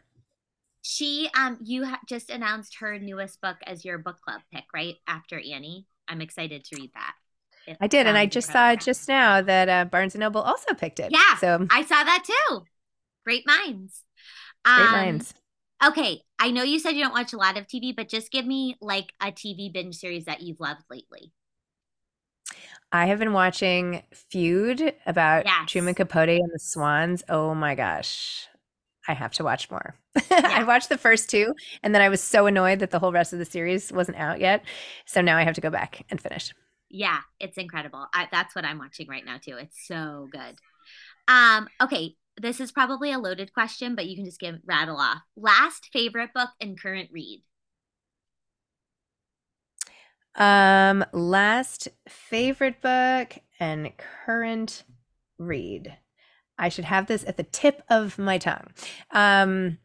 She, 0.82 1.28
um, 1.36 1.58
you 1.62 1.84
ha- 1.84 2.00
just 2.08 2.30
announced 2.30 2.76
her 2.80 2.98
newest 2.98 3.40
book 3.40 3.56
as 3.66 3.84
your 3.84 3.98
book 3.98 4.20
club 4.22 4.40
pick, 4.52 4.64
right 4.72 4.96
after 5.06 5.38
Annie. 5.38 5.86
I'm 6.08 6.20
excited 6.20 6.64
to 6.64 6.76
read 6.76 6.90
that. 6.94 7.14
It 7.66 7.76
I 7.80 7.86
did, 7.86 8.06
and 8.06 8.16
I 8.16 8.24
just 8.26 8.50
saw 8.50 8.74
just 8.74 9.06
now 9.06 9.42
that 9.42 9.68
uh, 9.68 9.84
Barnes 9.84 10.14
and 10.14 10.20
Noble 10.20 10.40
also 10.40 10.72
picked 10.74 10.98
it. 10.98 11.12
Yeah. 11.12 11.36
so 11.36 11.66
I 11.70 11.82
saw 11.82 12.02
that 12.02 12.24
too. 12.24 12.64
Great 13.24 13.46
minds. 13.46 14.02
great 14.64 14.86
Um, 14.86 14.92
minds. 14.92 15.34
Okay, 15.84 16.22
I 16.38 16.50
know 16.50 16.62
you 16.62 16.78
said 16.78 16.92
you 16.92 17.02
don't 17.02 17.12
watch 17.12 17.32
a 17.32 17.36
lot 17.38 17.56
of 17.58 17.66
TV, 17.66 17.92
but 17.92 18.08
just 18.08 18.30
give 18.30 18.46
me 18.46 18.76
like 18.80 19.12
a 19.20 19.32
TV 19.32 19.68
binge 19.70 19.96
series 19.96 20.24
that 20.26 20.40
you've 20.42 20.60
loved 20.60 20.82
lately. 20.90 21.32
I 22.92 23.06
have 23.06 23.18
been 23.18 23.32
watching 23.32 24.02
Feud 24.12 24.94
about 25.06 25.46
Yes. 25.46 25.66
Truman 25.66 25.94
Capote 25.94 26.28
and 26.28 26.50
the 26.52 26.58
Swans. 26.58 27.22
Oh 27.28 27.54
my 27.54 27.74
gosh. 27.74 28.48
I 29.08 29.14
have 29.14 29.32
to 29.34 29.44
watch 29.44 29.70
more. 29.70 29.96
Yeah. 30.44 30.54
I 30.54 30.64
watched 30.64 30.88
the 30.88 30.98
first 30.98 31.30
two 31.30 31.54
and 31.82 31.94
then 31.94 32.02
I 32.02 32.08
was 32.08 32.22
so 32.22 32.46
annoyed 32.46 32.80
that 32.80 32.90
the 32.90 32.98
whole 32.98 33.12
rest 33.12 33.32
of 33.32 33.38
the 33.38 33.44
series 33.44 33.92
wasn't 33.92 34.18
out 34.18 34.40
yet. 34.40 34.64
So 35.06 35.20
now 35.20 35.36
I 35.36 35.44
have 35.44 35.54
to 35.56 35.60
go 35.60 35.70
back 35.70 36.04
and 36.10 36.20
finish. 36.20 36.52
Yeah, 36.88 37.20
it's 37.38 37.56
incredible. 37.56 38.06
I, 38.12 38.28
that's 38.32 38.54
what 38.54 38.64
I'm 38.64 38.78
watching 38.78 39.08
right 39.08 39.24
now 39.24 39.38
too. 39.38 39.56
It's 39.56 39.86
so 39.86 40.28
good. 40.30 40.56
Um, 41.28 41.68
okay, 41.82 42.16
this 42.40 42.60
is 42.60 42.72
probably 42.72 43.12
a 43.12 43.18
loaded 43.18 43.52
question, 43.52 43.94
but 43.94 44.06
you 44.06 44.16
can 44.16 44.24
just 44.24 44.40
give 44.40 44.56
rattle 44.64 44.96
off. 44.96 45.18
Last 45.36 45.88
favorite 45.92 46.32
book 46.34 46.50
and 46.60 46.80
current 46.80 47.10
read. 47.12 47.42
Um 50.36 51.04
last 51.12 51.88
favorite 52.08 52.80
book 52.80 53.38
and 53.58 53.92
current 54.24 54.84
read. 55.38 55.96
I 56.58 56.68
should 56.68 56.84
have 56.84 57.06
this 57.06 57.24
at 57.26 57.36
the 57.36 57.42
tip 57.42 57.82
of 57.90 58.18
my 58.18 58.38
tongue. 58.38 58.68
Um 59.10 59.78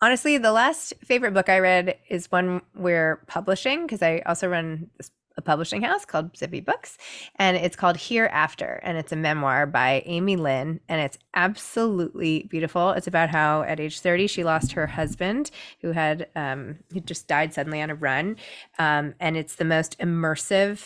honestly, 0.00 0.38
the 0.38 0.52
last 0.52 0.94
favorite 1.04 1.34
book 1.34 1.48
I 1.48 1.58
read 1.58 1.98
is 2.08 2.30
one 2.30 2.62
we're 2.74 3.24
publishing 3.26 3.82
because 3.82 4.02
I 4.02 4.22
also 4.24 4.48
run 4.48 4.90
this, 4.96 5.10
a 5.38 5.42
publishing 5.42 5.80
house 5.80 6.04
called 6.04 6.34
Zibby 6.34 6.62
Books, 6.62 6.98
and 7.36 7.56
it's 7.56 7.76
called 7.76 7.96
Hereafter, 7.96 8.80
and 8.82 8.98
it's 8.98 9.12
a 9.12 9.16
memoir 9.16 9.66
by 9.66 10.02
Amy 10.04 10.36
Lin, 10.36 10.80
and 10.88 11.00
it's 11.00 11.16
absolutely 11.34 12.42
beautiful. 12.50 12.90
It's 12.90 13.06
about 13.06 13.30
how 13.30 13.62
at 13.62 13.80
age 13.80 14.00
30 14.00 14.26
she 14.26 14.44
lost 14.44 14.72
her 14.72 14.86
husband, 14.86 15.50
who 15.80 15.92
had 15.92 16.28
um, 16.36 16.80
just 17.06 17.28
died 17.28 17.54
suddenly 17.54 17.80
on 17.80 17.88
a 17.88 17.94
run, 17.94 18.36
um, 18.78 19.14
and 19.20 19.36
it's 19.36 19.54
the 19.54 19.64
most 19.64 19.98
immersive, 19.98 20.84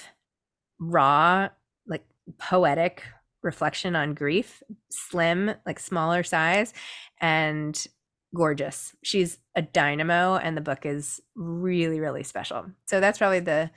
raw, 0.78 1.48
like 1.86 2.04
poetic 2.38 3.02
reflection 3.42 3.96
on 3.96 4.14
grief, 4.14 4.62
slim, 4.90 5.52
like 5.66 5.80
smaller 5.80 6.22
size, 6.22 6.72
and 7.20 7.86
gorgeous. 8.34 8.94
She's 9.02 9.38
a 9.54 9.62
dynamo 9.62 10.36
and 10.36 10.56
the 10.56 10.62
book 10.62 10.86
is 10.86 11.20
really 11.34 12.00
really 12.00 12.22
special. 12.22 12.64
So 12.86 12.98
that's 12.98 13.18
probably 13.18 13.40
the 13.40 13.70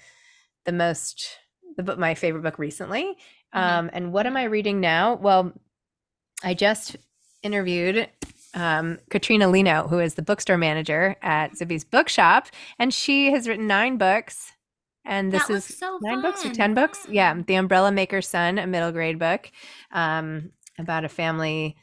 the 0.65 0.71
most 0.71 1.38
the 1.78 1.84
book 1.84 1.99
my 1.99 2.15
favorite 2.15 2.43
book 2.43 2.60
recently. 2.60 3.15
Mhm. 3.54 3.60
Um 3.60 3.89
and 3.93 4.13
what 4.13 4.25
am 4.25 4.38
I 4.38 4.43
reading 4.43 4.80
now? 4.80 5.15
Well, 5.15 5.54
I 6.43 6.54
just 6.54 6.95
interviewed 7.43 8.10
um, 8.56 8.99
Katrina 9.10 9.49
Lino, 9.49 9.88
who 9.88 9.99
is 9.99 10.15
the 10.15 10.21
bookstore 10.21 10.58
manager 10.58 11.17
at 11.21 11.51
Zibby's 11.54 11.84
Bookshop, 11.84 12.47
and 12.80 12.93
she 12.93 13.32
has 13.32 13.47
written 13.47 13.67
nine 13.67 13.97
books. 13.97 14.54
And 15.06 15.32
this 15.32 15.49
is 15.49 15.65
so 15.65 15.99
nine 16.01 16.21
books 16.21 16.43
or 16.43 16.51
10 16.51 16.73
books 16.73 17.06
yeah 17.08 17.39
the 17.45 17.54
umbrella 17.54 17.91
maker's 17.91 18.28
son 18.28 18.58
a 18.58 18.65
middle 18.65 18.91
grade 18.91 19.19
book 19.19 19.51
um, 19.91 20.49
about 20.80 21.06
a 21.06 21.10
family 21.10 21.75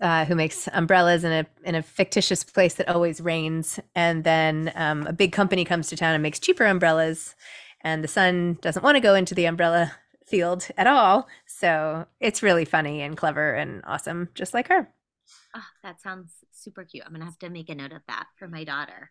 uh, 0.00 0.24
who 0.24 0.34
makes 0.34 0.68
umbrellas 0.72 1.22
in 1.22 1.30
a 1.30 1.46
in 1.64 1.76
a 1.76 1.82
fictitious 1.82 2.42
place 2.42 2.74
that 2.74 2.88
always 2.88 3.20
rains 3.20 3.78
and 3.94 4.24
then 4.24 4.72
um, 4.74 5.06
a 5.06 5.12
big 5.12 5.30
company 5.30 5.64
comes 5.64 5.88
to 5.88 5.96
town 5.96 6.14
and 6.14 6.22
makes 6.22 6.40
cheaper 6.40 6.64
umbrellas 6.64 7.36
and 7.82 8.02
the 8.02 8.08
son 8.08 8.58
doesn't 8.62 8.82
want 8.82 8.96
to 8.96 9.00
go 9.00 9.14
into 9.14 9.34
the 9.34 9.44
umbrella 9.46 9.92
field 10.26 10.68
at 10.76 10.86
all 10.86 11.28
so 11.46 12.06
it's 12.20 12.42
really 12.42 12.64
funny 12.64 13.02
and 13.02 13.16
clever 13.16 13.52
and 13.54 13.82
awesome 13.86 14.28
just 14.34 14.54
like 14.54 14.68
her 14.68 14.88
Oh, 15.54 15.64
that 15.82 16.00
sounds 16.00 16.32
super 16.52 16.84
cute. 16.84 17.04
I'm 17.06 17.12
gonna 17.12 17.26
have 17.26 17.38
to 17.40 17.50
make 17.50 17.68
a 17.68 17.74
note 17.74 17.92
of 17.92 18.00
that 18.08 18.26
for 18.38 18.48
my 18.48 18.64
daughter. 18.64 19.10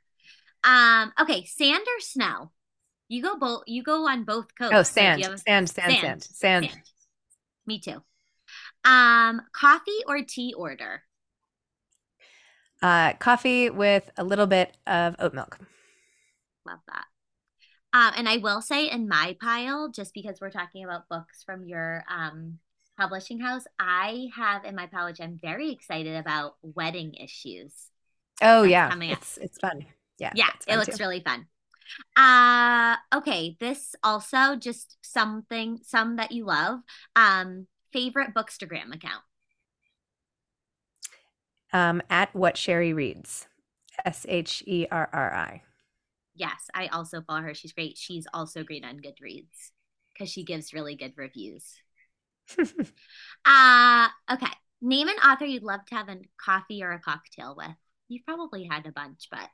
Um, 0.64 1.12
okay, 1.20 1.46
sand 1.46 1.82
or 1.82 2.00
snow? 2.00 2.52
You 3.08 3.22
go 3.22 3.38
both. 3.38 3.64
You 3.68 3.82
go 3.84 4.08
on 4.08 4.24
both 4.24 4.48
coasts. 4.58 4.74
oh 4.76 4.84
so 4.84 4.92
sand 4.92 5.24
have 5.24 5.34
a- 5.34 5.38
sand 5.38 5.70
sand 5.70 5.92
sand 6.00 6.24
sand 6.24 6.66
Sand. 6.66 6.82
Me 7.68 7.80
too. 7.80 8.02
Um, 8.84 9.42
coffee 9.54 10.02
or 10.08 10.22
tea 10.24 10.54
order? 10.56 11.04
uh, 12.82 13.14
coffee 13.14 13.70
with 13.70 14.10
a 14.18 14.24
little 14.24 14.48
bit 14.48 14.76
of 14.88 15.16
oat 15.20 15.34
milk 15.34 15.60
Love 16.66 16.80
that. 16.88 17.06
Um, 17.93 18.13
and 18.15 18.30
I 18.30 18.38
will 18.38 18.62
say 18.62 18.89
in 18.89 19.08
my 19.08 19.36
pile, 19.41 19.89
just 19.89 20.13
because 20.13 20.39
we're 20.39 20.49
talking 20.51 20.84
about 20.86 21.10
books 21.10 21.43
from 21.43 21.65
your 21.65 22.04
um 22.10 22.60
publishing 22.97 23.39
house, 23.39 23.63
I 23.80 24.30
have 24.36 24.63
in 24.65 24.75
my 24.75 24.88
pile, 24.88 25.06
which 25.08 25.19
I'm 25.21 25.38
very 25.41 25.71
excited 25.71 26.15
about, 26.15 26.56
wedding 26.62 27.15
issues. 27.15 27.73
oh 28.41 28.63
yeah 28.63 28.89
coming 28.89 29.12
up. 29.12 29.19
it's 29.19 29.38
it's 29.38 29.58
fun 29.60 29.86
yeah 30.19 30.34
Yeah, 30.34 30.49
it's 30.56 30.65
it 30.67 30.77
looks 30.77 30.97
too. 30.97 30.97
really 30.97 31.21
fun. 31.21 31.47
Uh 32.15 32.97
okay, 33.13 33.58
this 33.60 33.95
also 34.04 34.56
just 34.56 34.97
something 35.01 35.80
some 35.84 36.17
that 36.17 36.32
you 36.32 36.45
love. 36.45 36.82
Um 37.15 37.67
favorite 37.93 38.34
bookstagram 38.34 38.93
account. 38.95 39.23
um, 41.73 42.01
at 42.10 42.34
what 42.36 42.58
Sherri 42.58 42.93
reads, 42.93 43.47
S 44.06 44.25
H 44.27 44.63
E 44.67 44.88
R 44.91 45.10
R 45.13 45.34
I. 45.34 45.62
Yes, 46.41 46.67
I 46.73 46.88
also 46.88 47.21
follow 47.21 47.41
her. 47.43 47.54
She's 47.54 47.73
great. 47.73 47.97
She's 47.97 48.27
also 48.34 48.63
great 48.65 48.84
on 48.84 48.99
Goodreads 48.99 49.71
because 50.13 50.30
she 50.30 50.43
gives 50.43 50.73
really 50.73 50.95
good 50.95 51.13
reviews. 51.17 51.65
Uh 53.45 54.08
okay. 54.32 54.51
Name 54.82 55.08
an 55.08 55.15
author 55.17 55.45
you'd 55.45 55.63
love 55.63 55.86
to 55.88 55.95
have 55.95 56.10
a 56.10 56.17
coffee 56.43 56.84
or 56.84 56.91
a 56.91 56.99
cocktail 56.99 57.56
with. 57.56 57.75
You've 58.10 58.25
probably 58.25 58.65
had 58.65 58.86
a 58.88 58.91
bunch, 58.91 59.27
but 59.32 59.49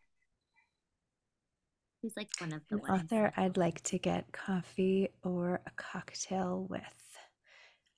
who's 2.02 2.17
like 2.17 2.30
one 2.39 2.54
of 2.54 2.62
the 2.69 2.76
An 2.76 2.82
ones? 2.82 3.02
author 3.02 3.34
I'd 3.38 3.58
like 3.58 3.82
to 3.84 3.97
get 4.00 4.32
coffee 4.32 5.10
or 5.23 5.62
a 5.65 5.71
cocktail 5.71 6.65
with. 6.69 7.17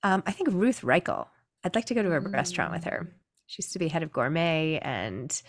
Um, 0.03 0.23
I 0.25 0.31
think 0.31 0.49
Ruth 0.51 0.81
Reichl. 0.81 1.27
I'd 1.63 1.75
like 1.75 1.85
to 1.85 1.93
go 1.93 2.01
to 2.03 2.13
a 2.13 2.19
restaurant 2.19 2.71
with 2.71 2.85
her. 2.85 3.07
Mm. 3.07 3.13
She 3.47 3.61
used 3.61 3.73
to 3.73 3.79
be 3.79 3.87
head 3.89 4.03
of 4.03 4.11
gourmet 4.11 4.79
and 4.81 5.41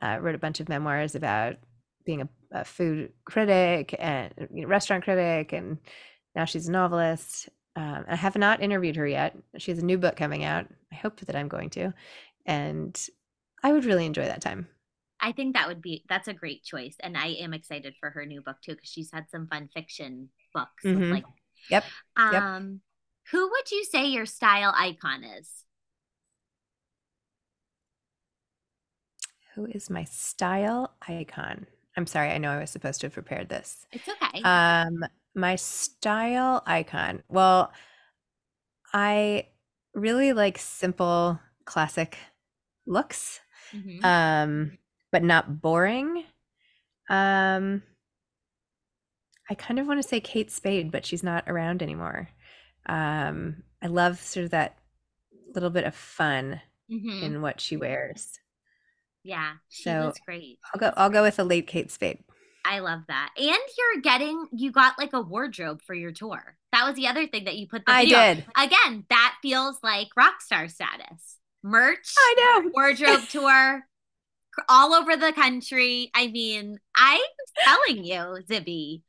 uh, 0.00 0.18
wrote 0.20 0.34
a 0.34 0.38
bunch 0.38 0.60
of 0.60 0.68
memoirs 0.68 1.14
about 1.14 1.56
being 2.06 2.22
a, 2.22 2.28
a 2.52 2.64
food 2.64 3.12
critic 3.26 3.94
and 3.98 4.32
you 4.54 4.62
know, 4.62 4.68
restaurant 4.68 5.04
critic, 5.04 5.52
and 5.52 5.78
now 6.34 6.46
she's 6.46 6.68
a 6.68 6.72
novelist. 6.72 7.50
Um, 7.76 8.06
I 8.08 8.16
have 8.16 8.36
not 8.36 8.62
interviewed 8.62 8.96
her 8.96 9.06
yet. 9.06 9.36
She 9.58 9.70
has 9.72 9.80
a 9.80 9.86
new 9.86 9.98
book 9.98 10.16
coming 10.16 10.44
out. 10.44 10.66
I 10.92 10.96
hope 10.96 11.20
that 11.20 11.36
I'm 11.36 11.48
going 11.48 11.70
to, 11.70 11.92
and 12.46 12.98
I 13.62 13.72
would 13.72 13.84
really 13.84 14.06
enjoy 14.06 14.24
that 14.26 14.42
time. 14.42 14.68
I 15.20 15.32
think 15.32 15.54
that 15.54 15.68
would 15.68 15.82
be 15.82 16.04
that's 16.08 16.28
a 16.28 16.34
great 16.34 16.62
choice, 16.64 16.96
and 17.00 17.16
I 17.16 17.28
am 17.28 17.54
excited 17.54 17.94
for 18.00 18.10
her 18.10 18.26
new 18.26 18.42
book 18.42 18.58
too 18.62 18.74
because 18.74 18.88
she's 18.90 19.10
had 19.12 19.30
some 19.30 19.48
fun 19.48 19.68
fiction 19.74 20.30
books. 20.54 20.84
Mhm. 20.84 21.12
like, 21.12 21.24
Yep, 21.70 21.84
yep. 22.32 22.44
Um, 22.44 22.80
Who 23.32 23.50
would 23.50 23.70
you 23.70 23.84
say 23.84 24.06
your 24.06 24.26
style 24.26 24.72
icon 24.76 25.24
is? 25.24 25.64
Who 29.54 29.66
is 29.66 29.90
my 29.90 30.04
style 30.04 30.94
icon? 31.08 31.66
I'm 31.96 32.06
sorry, 32.06 32.30
I 32.30 32.38
know 32.38 32.50
I 32.50 32.60
was 32.60 32.70
supposed 32.70 33.00
to 33.00 33.06
have 33.06 33.14
prepared 33.14 33.48
this. 33.48 33.86
It's 33.92 34.08
okay. 34.08 34.42
Um, 34.44 35.04
my 35.34 35.56
style 35.56 36.62
icon. 36.66 37.22
Well, 37.28 37.72
I 38.92 39.48
really 39.94 40.32
like 40.32 40.58
simple 40.58 41.40
classic 41.64 42.18
looks. 42.86 43.40
Mhm. 43.72 44.04
Um, 44.04 44.78
but 45.12 45.22
not 45.22 45.60
boring. 45.60 46.24
Um, 47.08 47.82
I 49.48 49.54
kind 49.54 49.78
of 49.78 49.86
want 49.86 50.02
to 50.02 50.08
say 50.08 50.20
Kate 50.20 50.50
Spade, 50.50 50.90
but 50.90 51.04
she's 51.06 51.22
not 51.22 51.44
around 51.48 51.82
anymore. 51.82 52.28
Um, 52.86 53.62
I 53.82 53.86
love 53.86 54.18
sort 54.20 54.44
of 54.44 54.50
that 54.50 54.78
little 55.54 55.70
bit 55.70 55.84
of 55.84 55.94
fun 55.94 56.60
Mhm. 56.90 57.22
in 57.22 57.42
what 57.42 57.60
she 57.60 57.76
wears. 57.76 58.40
Yeah, 59.26 59.54
So 59.68 59.90
was 60.06 60.18
great. 60.24 60.58
I'll 60.74 60.80
go 60.80 60.92
I'll 60.96 61.10
go 61.10 61.22
with 61.22 61.38
a 61.38 61.44
late 61.44 61.66
Kate 61.66 61.90
Spade. 61.90 62.18
I 62.64 62.80
love 62.80 63.02
that. 63.08 63.30
And 63.36 63.46
you're 63.46 64.02
getting 64.02 64.48
you 64.52 64.72
got 64.72 64.98
like 64.98 65.12
a 65.12 65.20
wardrobe 65.20 65.82
for 65.82 65.94
your 65.94 66.12
tour. 66.12 66.56
That 66.72 66.84
was 66.84 66.96
the 66.96 67.06
other 67.06 67.26
thing 67.26 67.44
that 67.44 67.56
you 67.56 67.68
put 67.68 67.86
the 67.86 67.92
I 67.92 68.02
video. 68.02 68.18
did. 68.34 68.44
Again, 68.56 69.04
that 69.08 69.36
feels 69.40 69.78
like 69.82 70.08
rock 70.16 70.40
star 70.42 70.68
status. 70.68 71.38
Merch, 71.62 72.08
I 72.18 72.34
know. 72.62 72.70
wardrobe 72.74 73.22
tour 73.28 73.86
all 74.68 74.94
over 74.94 75.16
the 75.16 75.32
country. 75.32 76.10
I 76.14 76.28
mean, 76.28 76.78
I'm 76.94 77.20
telling 77.64 78.04
you, 78.04 78.16
Zibby. 78.48 79.02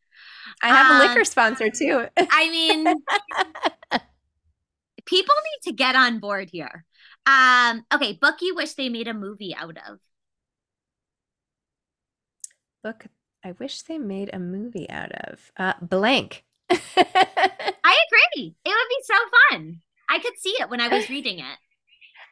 I 0.64 0.70
have 0.70 0.90
a 0.90 0.94
Um, 0.94 1.00
liquor 1.00 1.24
sponsor 1.24 1.70
too. 1.70 2.08
I 2.30 2.50
mean, 2.50 3.04
people 5.06 5.36
need 5.36 5.70
to 5.72 5.76
get 5.76 5.96
on 5.96 6.20
board 6.20 6.50
here. 6.52 6.86
Um, 7.26 7.86
okay, 7.94 8.14
book 8.14 8.36
you 8.42 8.56
wish 8.56 8.74
they 8.74 8.90
made 8.90 9.08
a 9.08 9.14
movie 9.14 9.56
out 9.56 9.78
of. 9.90 10.00
Book 12.88 13.08
I 13.44 13.52
wish 13.60 13.82
they 13.82 13.98
made 13.98 14.30
a 14.32 14.40
movie 14.40 14.90
out 14.90 15.12
of. 15.12 15.52
Uh 15.58 15.74
blank. 15.82 16.46
I 16.70 16.76
agree. 17.04 18.56
It 18.64 18.70
would 18.70 18.90
be 18.90 19.04
so 19.04 19.16
fun. 19.52 19.82
I 20.10 20.20
could 20.20 20.38
see 20.38 20.56
it 20.62 20.70
when 20.70 20.80
I 20.80 20.88
was 20.88 21.10
reading 21.10 21.40
it. 21.40 21.58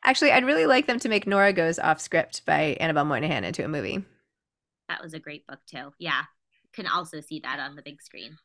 Actually, 0.05 0.31
I'd 0.31 0.45
really 0.45 0.65
like 0.65 0.87
them 0.87 0.97
to 0.99 1.09
make 1.09 1.27
Nora 1.27 1.51
Goes 1.51 1.77
Off 1.77 1.99
Script 1.99 2.45
by 2.45 2.77
Annabel 2.79 3.03
Monaghan 3.03 3.43
into 3.43 3.65
a 3.65 3.67
movie. 3.67 4.05
That 4.87 5.03
was 5.03 5.13
a 5.13 5.19
great 5.19 5.45
book 5.45 5.59
too. 5.69 5.91
Yeah. 5.99 6.21
Can 6.71 6.87
also 6.87 7.19
see 7.19 7.41
that 7.41 7.59
on 7.59 7.75
the 7.75 7.81
big 7.81 8.01
screen. 8.01 8.37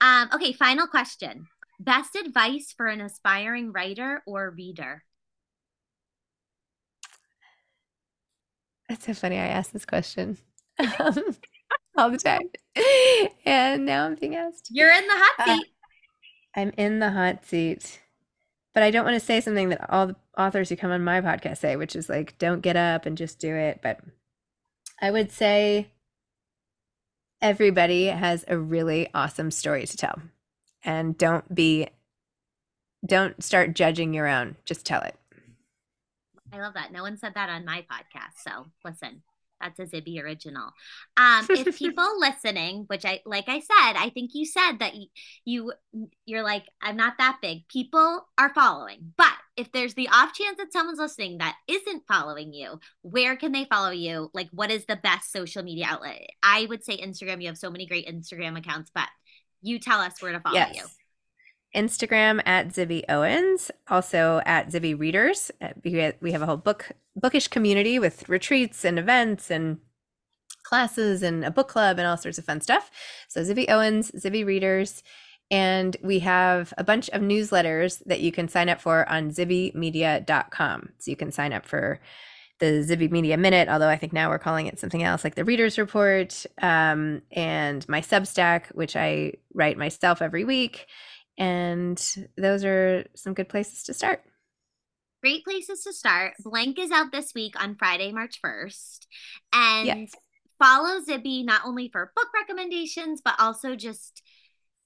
Um, 0.00 0.28
okay, 0.32 0.52
final 0.52 0.86
question. 0.86 1.48
Best 1.80 2.14
advice 2.14 2.72
for 2.76 2.86
an 2.86 3.00
aspiring 3.00 3.72
writer 3.72 4.22
or 4.24 4.50
reader? 4.50 5.02
That's 8.88 9.06
so 9.06 9.14
funny 9.14 9.36
I 9.36 9.46
asked 9.46 9.72
this 9.72 9.84
question 9.84 10.38
um, 10.78 11.36
all 11.96 12.10
the 12.10 12.18
time. 12.18 12.48
And 13.44 13.84
now 13.86 14.06
I'm 14.06 14.14
being 14.14 14.36
asked. 14.36 14.68
You're 14.70 14.90
in 14.92 15.06
the 15.06 15.14
hot 15.14 15.34
Uh, 15.48 15.56
seat. 15.56 15.66
I'm 16.56 16.72
in 16.76 16.98
the 16.98 17.10
hot 17.10 17.44
seat. 17.44 18.00
But 18.72 18.82
I 18.84 18.90
don't 18.90 19.04
want 19.04 19.18
to 19.18 19.24
say 19.24 19.40
something 19.40 19.70
that 19.70 19.90
all 19.90 20.06
the 20.08 20.16
authors 20.38 20.68
who 20.68 20.76
come 20.76 20.92
on 20.92 21.02
my 21.02 21.20
podcast 21.20 21.58
say, 21.58 21.74
which 21.76 21.96
is 21.96 22.08
like, 22.08 22.38
don't 22.38 22.60
get 22.60 22.76
up 22.76 23.04
and 23.04 23.18
just 23.18 23.40
do 23.40 23.54
it. 23.54 23.80
But 23.82 23.98
I 25.02 25.10
would 25.10 25.32
say 25.32 25.88
everybody 27.42 28.06
has 28.06 28.44
a 28.48 28.56
really 28.58 29.08
awesome 29.14 29.50
story 29.50 29.86
to 29.86 29.96
tell. 29.96 30.20
And 30.84 31.18
don't 31.18 31.52
be, 31.54 31.88
don't 33.04 33.42
start 33.42 33.74
judging 33.74 34.14
your 34.14 34.28
own. 34.28 34.56
Just 34.64 34.86
tell 34.86 35.02
it. 35.02 35.16
I 36.52 36.60
love 36.60 36.74
that. 36.74 36.92
No 36.92 37.02
one 37.02 37.16
said 37.16 37.34
that 37.34 37.48
on 37.48 37.64
my 37.64 37.84
podcast. 37.90 38.38
So 38.42 38.66
listen, 38.84 39.22
that's 39.60 39.78
a 39.78 39.84
Zibby 39.84 40.22
original. 40.22 40.72
Um, 41.16 41.46
if 41.50 41.78
people 41.78 42.18
listening, 42.18 42.84
which 42.86 43.04
I 43.04 43.20
like 43.26 43.48
I 43.48 43.60
said, 43.60 43.96
I 43.96 44.10
think 44.14 44.30
you 44.34 44.46
said 44.46 44.78
that 44.78 44.94
you, 44.94 45.08
you 45.44 45.72
you're 46.26 46.42
like, 46.42 46.64
I'm 46.80 46.96
not 46.96 47.18
that 47.18 47.38
big. 47.42 47.68
People 47.68 48.26
are 48.38 48.54
following. 48.54 49.12
But 49.16 49.32
if 49.56 49.70
there's 49.72 49.94
the 49.94 50.08
off 50.08 50.32
chance 50.34 50.56
that 50.58 50.72
someone's 50.72 50.98
listening 50.98 51.38
that 51.38 51.56
isn't 51.68 52.04
following 52.08 52.52
you, 52.52 52.80
where 53.02 53.36
can 53.36 53.52
they 53.52 53.66
follow 53.66 53.90
you? 53.90 54.30
Like 54.34 54.48
what 54.52 54.70
is 54.70 54.86
the 54.86 54.96
best 54.96 55.32
social 55.32 55.62
media 55.62 55.86
outlet? 55.88 56.30
I 56.42 56.66
would 56.68 56.84
say 56.84 56.96
Instagram. 56.96 57.40
You 57.40 57.48
have 57.48 57.58
so 57.58 57.70
many 57.70 57.86
great 57.86 58.08
Instagram 58.08 58.58
accounts, 58.58 58.90
but 58.94 59.08
you 59.62 59.78
tell 59.78 60.00
us 60.00 60.20
where 60.20 60.32
to 60.32 60.40
follow 60.40 60.56
you. 60.74 60.84
Instagram 61.74 62.40
at 62.46 62.68
Zibby 62.68 63.04
Owens, 63.08 63.70
also 63.88 64.42
at 64.44 64.68
Zibby 64.70 64.98
Readers. 64.98 65.50
Uh, 65.60 65.68
We 65.84 66.32
have 66.32 66.42
a 66.42 66.46
whole 66.46 66.56
book 66.56 66.90
bookish 67.16 67.48
community 67.48 67.98
with 67.98 68.28
retreats 68.28 68.84
and 68.84 68.98
events 68.98 69.50
and 69.50 69.78
classes 70.62 71.22
and 71.22 71.44
a 71.44 71.50
book 71.50 71.68
club 71.68 71.98
and 71.98 72.06
all 72.06 72.16
sorts 72.16 72.38
of 72.38 72.44
fun 72.44 72.60
stuff. 72.60 72.90
So 73.28 73.40
Zibby 73.42 73.68
Owens, 73.68 74.10
Zibby 74.12 74.44
Readers, 74.46 75.02
and 75.50 75.96
we 76.02 76.20
have 76.20 76.72
a 76.78 76.84
bunch 76.84 77.08
of 77.10 77.22
newsletters 77.22 78.02
that 78.06 78.20
you 78.20 78.30
can 78.30 78.48
sign 78.48 78.68
up 78.68 78.80
for 78.80 79.08
on 79.08 79.30
zibbymedia.com. 79.30 80.90
So 80.98 81.10
you 81.10 81.16
can 81.16 81.32
sign 81.32 81.52
up 81.52 81.66
for 81.66 82.00
the 82.60 82.84
Zibby 82.86 83.10
Media 83.10 83.36
Minute, 83.36 83.68
although 83.68 83.88
I 83.88 83.96
think 83.96 84.12
now 84.12 84.28
we're 84.28 84.38
calling 84.38 84.66
it 84.66 84.78
something 84.78 85.02
else 85.02 85.24
like 85.24 85.34
the 85.34 85.44
Readers 85.44 85.78
Report, 85.78 86.44
um, 86.60 87.22
and 87.32 87.88
my 87.88 88.00
Substack, 88.02 88.66
which 88.74 88.94
I 88.96 89.32
write 89.54 89.78
myself 89.78 90.22
every 90.22 90.44
week. 90.44 90.86
And 91.40 91.98
those 92.36 92.64
are 92.66 93.06
some 93.16 93.32
good 93.32 93.48
places 93.48 93.82
to 93.84 93.94
start. 93.94 94.22
Great 95.22 95.42
places 95.42 95.82
to 95.84 95.92
start. 95.92 96.34
Blank 96.44 96.78
is 96.78 96.90
out 96.90 97.12
this 97.12 97.32
week 97.34 97.60
on 97.60 97.76
Friday, 97.76 98.12
March 98.12 98.40
1st. 98.42 99.06
And 99.52 99.86
Yes. 99.86 100.12
follow 100.58 101.00
Zibby 101.00 101.42
not 101.44 101.62
only 101.64 101.88
for 101.88 102.12
book 102.14 102.28
recommendations, 102.34 103.22
but 103.24 103.36
also 103.38 103.74
just 103.74 104.22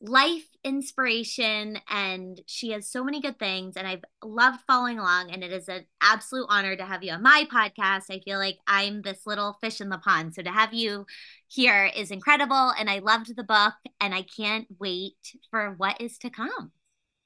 life 0.07 0.45
inspiration. 0.63 1.79
And 1.89 2.41
she 2.47 2.71
has 2.71 2.89
so 2.89 3.03
many 3.03 3.21
good 3.21 3.39
things. 3.39 3.77
And 3.77 3.87
I've 3.87 4.05
loved 4.23 4.61
following 4.67 4.99
along. 4.99 5.31
And 5.31 5.43
it 5.43 5.53
is 5.53 5.69
an 5.69 5.87
absolute 6.01 6.47
honor 6.49 6.77
to 6.77 6.85
have 6.85 7.03
you 7.03 7.13
on 7.13 7.23
my 7.23 7.47
podcast. 7.53 8.05
I 8.11 8.21
feel 8.25 8.39
like 8.39 8.59
I'm 8.67 9.03
this 9.03 9.27
little 9.27 9.59
fish 9.61 9.81
in 9.81 9.89
the 9.89 9.99
pond. 9.99 10.35
So 10.35 10.43
to 10.43 10.51
have 10.51 10.73
you 10.75 11.07
here 11.49 11.91
is 11.97 12.11
incredible. 12.11 12.73
And 12.79 12.89
I 12.91 12.99
loved 13.01 13.35
the 13.37 13.45
book. 13.45 13.75
And 14.01 14.15
I 14.15 14.23
can't 14.23 14.67
wait 14.79 15.17
for 15.51 15.75
what 15.77 16.01
is 16.01 16.19
to 16.19 16.31
come. 16.31 16.73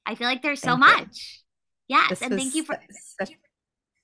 I 0.07 0.15
feel 0.15 0.27
like 0.29 0.43
there's 0.43 0.61
so 0.61 0.77
Thank 0.79 0.81
you. 0.99 1.05
much. 1.05 1.43
Yes. 1.89 2.09
This 2.11 2.23
and 2.23 2.35
thank 2.35 2.55
you 2.55 2.65
for. 2.65 2.75
su- 2.91 3.27
such- 3.27 3.37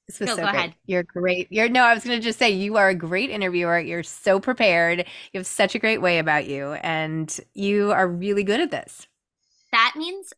this 0.07 0.21
was 0.21 0.31
No, 0.31 0.35
so 0.35 0.47
go 0.47 0.49
great. 0.49 0.67
ahead. 0.67 0.75
You're 0.87 1.03
great. 1.03 1.51
You're 1.51 1.69
no, 1.69 1.83
I 1.85 1.95
was 1.95 2.05
gonna 2.05 2.21
just 2.21 2.39
say 2.39 2.51
you 2.51 2.77
are 2.77 2.91
a 2.91 2.95
great 2.95 3.31
interviewer. 3.31 3.79
You're 3.79 4.03
so 4.03 4.39
prepared. 4.41 5.01
You 5.33 5.41
have 5.41 5.47
such 5.47 5.75
a 5.75 5.79
great 5.79 6.03
way 6.03 6.19
about 6.19 6.47
you, 6.47 6.75
and 6.75 7.35
you 7.55 7.93
are 7.93 8.07
really 8.09 8.45
good 8.45 8.61
at 8.61 8.71
this. 8.71 9.07
that 9.73 9.95
means 9.97 10.33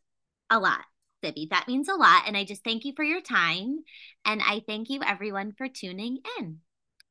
a 0.49 0.59
lot, 0.59 0.85
Zibby. 1.23 1.49
That 1.49 1.67
means 1.67 1.89
a 1.89 1.95
lot. 1.95 2.23
And 2.27 2.37
I 2.37 2.45
just 2.45 2.63
thank 2.63 2.85
you 2.85 2.93
for 2.95 3.03
your 3.03 3.21
time. 3.21 3.83
And 4.25 4.41
I 4.43 4.61
thank 4.67 4.89
you, 4.89 5.01
everyone, 5.03 5.53
for 5.57 5.67
tuning 5.69 6.19
in. 6.39 6.59